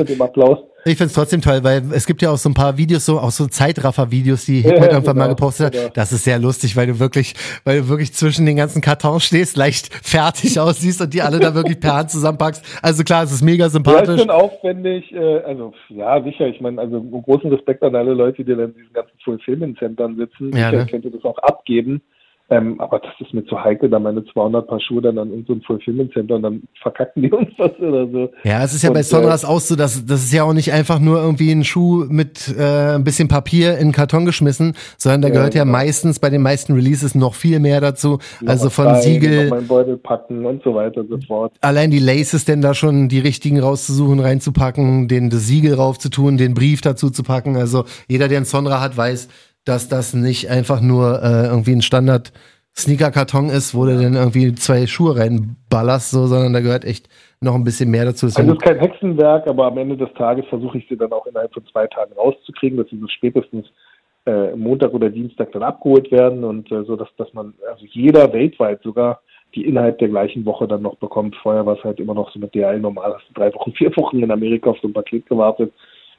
[0.85, 3.31] ich find's trotzdem toll, weil es gibt ja auch so ein paar Videos, so auch
[3.31, 5.73] so Zeitraffer-Videos, die Hitler ja, irgendwann genau, mal gepostet hat.
[5.73, 5.89] Genau.
[5.93, 9.55] Das ist sehr lustig, weil du wirklich, weil du wirklich zwischen den ganzen Kartons stehst,
[9.55, 12.63] leicht fertig aussiehst und die alle da wirklich per Hand zusammenpackst.
[12.81, 14.07] Also klar, es ist mega sympathisch.
[14.07, 18.13] Ja, ist schon aufwendig, äh, also ja, sicher, ich meine, also großen Respekt an alle
[18.13, 20.51] Leute, die dann in diesen ganzen Fulfillment-Centern sitzen.
[20.51, 20.85] Ja, sicher, ne?
[20.87, 22.01] könnte das auch abgeben.
[22.49, 25.61] Ähm, aber das ist mir zu heikel, da meine 200 Paar Schuhe dann an irgendein
[25.61, 28.29] so Fulfillment Center und dann verkacken die uns was oder so.
[28.43, 30.53] Ja, es ist ja und, bei Sonras äh, auch so, dass das ist ja auch
[30.53, 34.75] nicht einfach nur irgendwie ein Schuh mit äh, ein bisschen Papier in den Karton geschmissen,
[34.97, 35.77] sondern da gehört ja, ja genau.
[35.77, 38.19] meistens bei den meisten Releases noch viel mehr dazu.
[38.45, 39.49] also von rein, Siegel.
[39.49, 41.53] Meinen Beutel packen und so weiter und so fort.
[41.61, 46.53] Allein die Laces denn da schon die richtigen rauszusuchen, reinzupacken, den das Siegel raufzutun, den
[46.53, 47.55] Brief dazu zu packen.
[47.55, 49.29] Also jeder, der einen Sonra hat, weiß,
[49.65, 52.33] dass das nicht einfach nur äh, irgendwie ein Standard
[52.75, 57.07] Sneaker-Karton ist, wo du dann irgendwie zwei Schuhe reinballerst, so, sondern da gehört echt
[57.39, 58.25] noch ein bisschen mehr dazu.
[58.25, 61.27] Also es ist kein Hexenwerk, aber am Ende des Tages versuche ich sie dann auch
[61.27, 63.67] innerhalb von zwei Tagen rauszukriegen, dass sie so spätestens
[64.25, 68.31] äh, Montag oder Dienstag dann abgeholt werden und äh, so, dass, dass man, also jeder
[68.33, 69.21] weltweit sogar
[69.55, 71.35] die innerhalb der gleichen Woche dann noch bekommt.
[71.35, 73.95] Vorher war es halt immer noch so mit DHL normal, hast du drei Wochen, vier
[73.97, 75.71] Wochen in Amerika auf so ein Paket gewartet.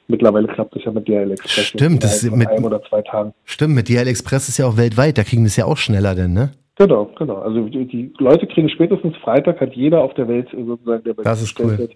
[0.07, 1.65] Mittlerweile klappt es ja mit DHL Express.
[1.65, 3.33] Stimmt, das ist mit einem oder zwei Tagen.
[3.43, 6.33] Stimmt, mit DHL Express ist ja auch weltweit, da kriegen das ja auch schneller denn,
[6.33, 6.51] ne?
[6.77, 7.35] Genau, genau.
[7.35, 11.23] Also die, die Leute kriegen spätestens Freitag, hat jeder auf der Welt sozusagen, der bei
[11.23, 11.77] das ist cool.
[11.77, 11.93] Wird,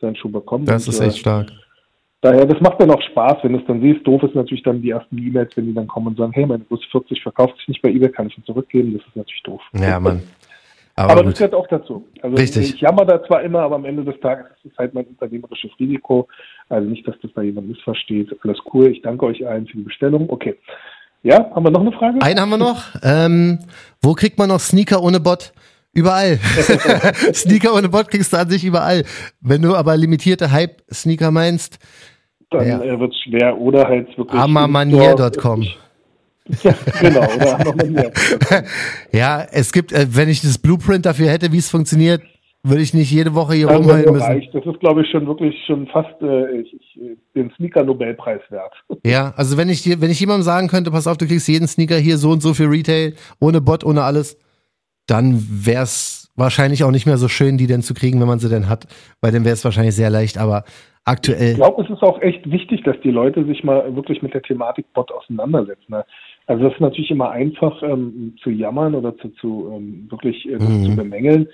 [0.00, 0.64] seinen Schuh bekommen.
[0.64, 1.52] Das und, ist echt äh, stark.
[2.22, 4.06] Daher, das macht dann auch Spaß, wenn du es dann siehst.
[4.06, 6.64] Doof ist natürlich dann die ersten E-Mails, wenn die dann kommen und sagen, hey, meine
[6.64, 8.92] Größe 40 verkauft sich nicht bei eBay, kann ich ihn zurückgeben.
[8.96, 9.60] Das ist natürlich doof.
[9.74, 10.22] Ja, Mann.
[10.94, 12.06] Aber, aber das gehört auch dazu.
[12.20, 12.74] Also Richtig.
[12.74, 15.70] ich jammer da zwar immer, aber am Ende des Tages ist es halt mein unternehmerisches
[15.80, 16.28] Risiko.
[16.68, 18.36] Also nicht, dass das da jemand missversteht.
[18.42, 18.88] Alles cool.
[18.88, 20.28] Ich danke euch allen für die Bestellung.
[20.28, 20.56] Okay.
[21.22, 22.20] Ja, haben wir noch eine Frage?
[22.20, 22.84] Eine haben wir noch.
[23.02, 23.60] Ähm,
[24.02, 25.52] wo kriegt man noch Sneaker ohne Bot?
[25.94, 26.38] Überall.
[27.32, 29.04] Sneaker ohne Bot kriegst du an sich überall.
[29.40, 31.78] Wenn du aber limitierte Hype-Sneaker meinst,
[32.50, 32.82] dann ja.
[32.82, 34.40] äh, wird es schwer oder halt wirklich.
[34.40, 35.66] Amamanier.com.
[36.62, 37.22] Ja, genau,
[39.12, 42.22] ja, es gibt, äh, wenn ich das Blueprint dafür hätte, wie es funktioniert,
[42.64, 44.24] würde ich nicht jede Woche hier rumheulen müssen.
[44.24, 44.54] Reicht.
[44.54, 48.72] Das ist, glaube ich, schon wirklich schon fast äh, ich, ich, den Sneaker-Nobelpreis wert.
[49.04, 51.66] Ja, also wenn ich dir, wenn ich jemandem sagen könnte, pass auf, du kriegst jeden
[51.66, 54.38] Sneaker hier so und so viel Retail, ohne Bot, ohne alles,
[55.06, 58.38] dann wäre es wahrscheinlich auch nicht mehr so schön, die denn zu kriegen, wenn man
[58.38, 58.86] sie denn hat,
[59.20, 60.64] weil dann wäre es wahrscheinlich sehr leicht, aber
[61.04, 61.50] aktuell.
[61.50, 64.42] Ich glaube, es ist auch echt wichtig, dass die Leute sich mal wirklich mit der
[64.42, 65.94] Thematik Bot auseinandersetzen.
[66.46, 70.56] Also das ist natürlich immer einfach ähm, zu jammern oder zu, zu ähm, wirklich äh,
[70.56, 70.84] mhm.
[70.84, 71.48] zu bemängeln.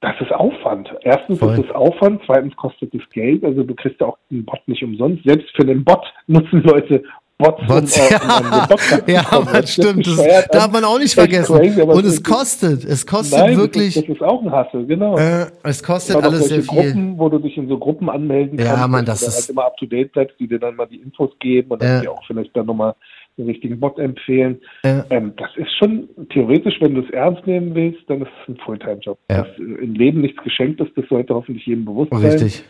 [0.00, 0.88] Das ist Aufwand.
[1.02, 1.54] Erstens Voll.
[1.54, 3.44] ist es Aufwand, zweitens kostet es Geld.
[3.44, 5.24] Also du kriegst ja auch den Bot nicht umsonst.
[5.24, 7.02] Selbst für den Bot nutzen Leute
[7.38, 7.64] Bots.
[7.68, 10.06] Bots um, ja, ja das stimmt.
[10.08, 11.56] Das darf man auch nicht vergessen.
[11.56, 12.84] Crazy, Und es kostet.
[12.84, 13.94] Es kostet nein, wirklich.
[13.94, 15.16] Das ist, das ist, auch ein Hassel, genau.
[15.16, 16.66] Äh, es kostet alles sehr viel.
[16.66, 18.72] Gruppen, wo du dich in so Gruppen anmelden kannst.
[18.72, 19.36] Ja, man, das ist.
[19.36, 22.02] Halt immer up to date bleibst, die dir dann mal die Infos geben und dann
[22.02, 22.96] dir auch vielleicht dann nochmal
[23.38, 24.60] den richtigen Bot empfehlen.
[24.84, 25.04] Ja.
[25.10, 28.56] Ähm, das ist schon theoretisch, wenn du es ernst nehmen willst, dann ist es ein
[28.58, 29.18] Fulltime-Job.
[29.30, 29.42] Ja.
[29.42, 32.20] Dass im Leben nichts geschenkt ist, das sollte hoffentlich jedem bewusst sein.
[32.20, 32.64] Richtig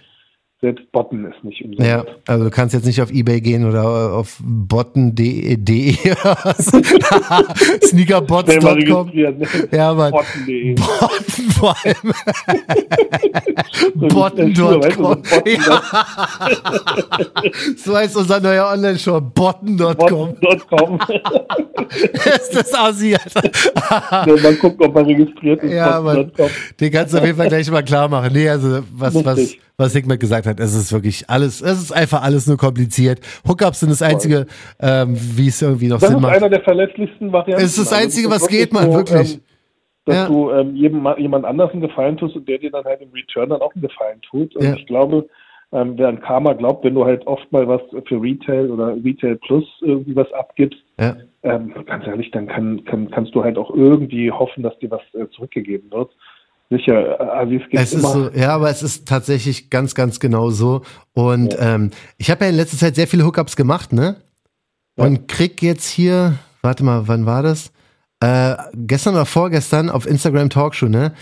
[0.61, 1.86] selbst Botten ist nicht umsonst.
[1.86, 5.96] Ja, also du kannst jetzt nicht auf Ebay gehen oder auf botten.de
[7.84, 9.12] Sneakerbots.com.
[9.70, 10.11] Ja, Mann.
[10.11, 10.74] Botten.de.
[10.74, 12.12] Botten vor allem.
[14.09, 15.22] Botten.com.
[17.76, 19.32] So heißt unser neuer Online-Shop.
[19.32, 20.34] Botten.com.
[20.40, 20.98] Botten.com.
[21.88, 23.48] ist das Asi, Alter.
[24.26, 25.72] ja, mal gucken, ob er registriert ist.
[25.72, 26.32] Ja, Mann.
[26.80, 28.32] Den kannst du auf jeden Fall gleich mal klar machen.
[28.32, 30.59] Nee, also was, was was Hickman gesagt hat.
[30.59, 33.20] Es ist wirklich alles, es ist einfach alles nur kompliziert.
[33.47, 34.47] Hookups sind das einzige,
[34.81, 36.33] ähm, wie es irgendwie noch das Sinn macht.
[36.33, 37.64] Das ist einer der verletzlichsten Varianten.
[37.64, 39.35] Es ist das Einzige, also, was geht, man, so, wirklich.
[39.37, 39.41] Ähm,
[40.05, 40.26] dass Ja.
[40.26, 43.51] du ähm, jedem, jemand anders einen Gefallen tust und der dir dann halt im Return
[43.51, 44.57] dann auch einen Gefallen tut.
[44.57, 44.74] Und Ja.
[44.74, 45.29] ich glaube,
[45.70, 49.37] ähm, wer an Karma glaubt, wenn du halt oft mal was für Retail oder Retail
[49.37, 51.14] Plus irgendwie was abgibst, Ja.
[51.45, 55.03] ähm, ganz ehrlich, dann kann, kann, kannst du halt auch irgendwie hoffen, dass dir was
[55.12, 56.11] äh, zurückgegeben wird.
[56.71, 58.12] Sicher, Aziz gibt Es ist immer.
[58.12, 60.83] so, ja, aber es ist tatsächlich ganz, ganz genau so.
[61.14, 64.16] Und ähm, ich habe ja in letzter Zeit sehr viele Hookups gemacht, ne?
[64.97, 67.73] Und krieg jetzt hier, warte mal, wann war das?
[68.21, 71.14] Äh, gestern oder vorgestern auf Instagram Talkshow, ne?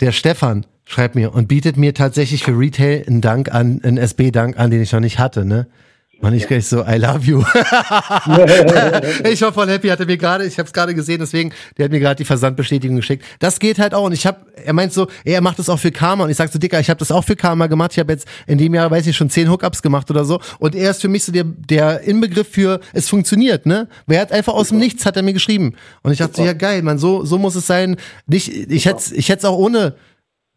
[0.00, 4.58] Der Stefan schreibt mir und bietet mir tatsächlich für Retail einen Dank an, einen SB-Dank
[4.58, 5.66] an, den ich noch nicht hatte, ne?
[6.22, 7.40] Mann, ich gleich so, I love you.
[9.28, 11.90] ich war voll happy, hatte mir gerade, ich habe es gerade gesehen, deswegen, der hat
[11.90, 13.24] mir gerade die Versandbestätigung geschickt.
[13.40, 15.80] Das geht halt auch und ich habe, er meint so, ey, er macht das auch
[15.80, 17.90] für Karma und ich sag so, Dicker, ich habe das auch für Karma gemacht.
[17.94, 20.76] Ich habe jetzt in dem Jahr, weiß ich, schon zehn Hookups gemacht oder so und
[20.76, 23.88] er ist für mich so der, der Inbegriff für, es funktioniert, ne?
[24.06, 26.52] Wer hat einfach aus dem Nichts, hat er mir geschrieben und ich dachte so, ja
[26.52, 27.96] geil, man, so, so muss es sein.
[28.28, 29.96] Nicht, ich hätte, ich hätte auch ohne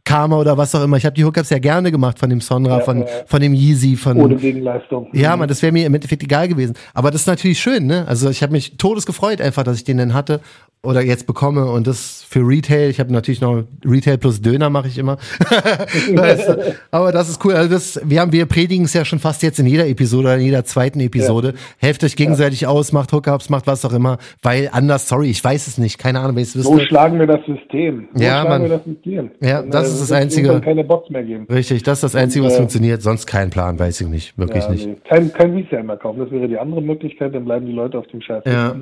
[0.05, 0.97] Karma oder was auch immer.
[0.97, 3.05] Ich habe die Hookups ja gerne gemacht von dem Sonra, von, ja.
[3.25, 5.09] von dem Yeezy, von ohne Gegenleistung.
[5.13, 6.75] ja, man, das wäre mir im Endeffekt egal gewesen.
[6.93, 8.07] Aber das ist natürlich schön, ne?
[8.07, 10.39] Also ich habe mich todes gefreut einfach, dass ich den dann hatte
[10.85, 12.89] oder jetzt bekomme und das für Retail.
[12.89, 15.17] Ich habe natürlich noch Retail plus Döner mache ich immer.
[16.47, 16.75] du?
[16.91, 17.53] Aber das ist cool.
[17.53, 20.35] Also das, wir haben, wir predigen es ja schon fast jetzt in jeder Episode oder
[20.37, 21.53] in jeder zweiten Episode.
[21.77, 25.67] Helft euch gegenseitig aus, macht Hookups, macht was auch immer, weil anders, sorry, ich weiß
[25.67, 26.87] es nicht, keine Ahnung, wenn ich es So wüsste.
[26.87, 28.07] schlagen wir das System.
[28.13, 29.31] So Ja, wir das System.
[29.41, 30.61] Ja, Dann, das äh, ist das Einzige.
[30.61, 31.45] keine Bots mehr geben.
[31.49, 33.01] Richtig, das ist das Einzige, was Und, äh, funktioniert.
[33.01, 34.87] Sonst kein Plan, weiß ich nicht, wirklich Ja, nicht.
[34.87, 34.95] nee.
[35.07, 35.53] Kein, kein
[35.85, 36.19] mehr kaufen.
[36.19, 37.33] Das wäre die andere Möglichkeit.
[37.33, 38.75] Dann bleiben die Leute auf dem Scheiß Ja,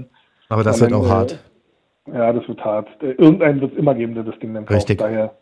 [0.50, 1.40] aber das Und wird auch hart.
[2.12, 2.88] Ja, das wird hart.
[3.02, 4.78] Äh, Irgendeinen wird es immer geben, der das Ding dann kauft.
[4.80, 4.98] Richtig.
[5.00, 5.36] Daher,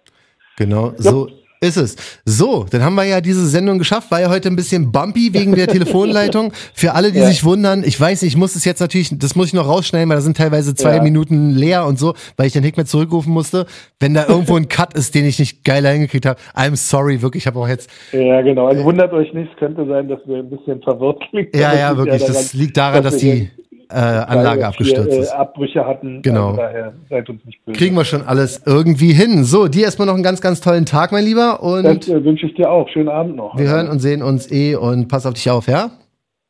[0.58, 1.28] Genau, so
[1.64, 1.96] ist es.
[2.26, 4.10] So, dann haben wir ja diese Sendung geschafft.
[4.12, 6.52] War ja heute ein bisschen bumpy wegen der Telefonleitung.
[6.74, 7.28] Für alle, die Ja.
[7.28, 10.18] sich wundern, ich weiß, ich muss es jetzt natürlich, das muss ich noch rausschneiden, weil
[10.18, 11.04] da sind teilweise zwei Ja.
[11.04, 13.66] Minuten leer und so, weil ich den Hickmet zurückrufen musste.
[14.00, 17.44] Wenn da irgendwo ein Cut ist, den ich nicht geiler hingekriegt habe, I'm sorry, wirklich.
[17.44, 18.66] Ich habe auch jetzt, ja, genau.
[18.68, 19.52] Also wundert euch nicht.
[19.54, 21.50] Es könnte sein, dass wir ein bisschen verwirrt klingen.
[21.54, 22.22] ja, ja, wirklich.
[22.22, 23.52] daran, Das liegt daran, dass wir die
[23.92, 25.32] äh, Anlage abgestürzt vier, ist.
[25.32, 26.22] Äh, Abbrüche hatten.
[26.22, 26.48] Genau.
[26.50, 27.78] Also daher seid uns nicht böse.
[27.78, 29.44] Kriegen wir schon alles irgendwie hin.
[29.44, 31.60] So, dir erstmal noch einen ganz, ganz tollen Tag, mein Lieber.
[31.62, 32.88] Das Und äh, wünsche ich dir auch.
[32.90, 33.58] Schönen Abend noch.
[33.58, 35.92] wir hören und sehen uns eh und pass auf dich auf, ja?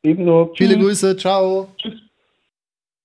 [0.02, 0.52] Ebenso.
[0.56, 0.84] Viele Tschüss.
[0.84, 1.68] Grüße, ciao.
[1.76, 1.94] Tschüss.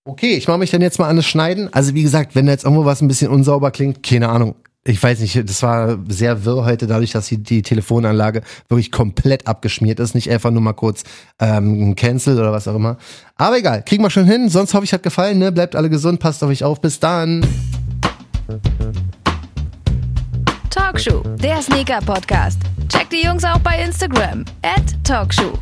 [0.06, 1.70] Okay, ich mache mich dann jetzt mal an das Schneiden.
[1.74, 4.56] Also wie gesagt, wenn da jetzt irgendwo was ein bisschen unsauber klingt, keine Ahnung.
[4.88, 9.46] Ich weiß nicht, das war sehr wirr heute, dadurch, dass die, die Telefonanlage wirklich komplett
[9.46, 10.16] abgeschmiert ist.
[10.16, 11.04] Nicht einfach nur mal kurz
[11.40, 12.96] ähm, Cancel oder was auch immer.
[13.36, 14.48] Aber egal, kriegen wir schon hin.
[14.48, 15.40] Sonst hoffe ich, hat gefallen.
[15.40, 15.52] Ne?
[15.52, 16.80] Bleibt alle gesund, passt auf euch auf.
[16.80, 17.46] Bis dann.
[20.70, 22.62] Talkshow, der Sneaker-Podcast.
[22.88, 24.46] Checkt die Jungs auch bei Instagram.
[24.62, 25.60] At Talkshow.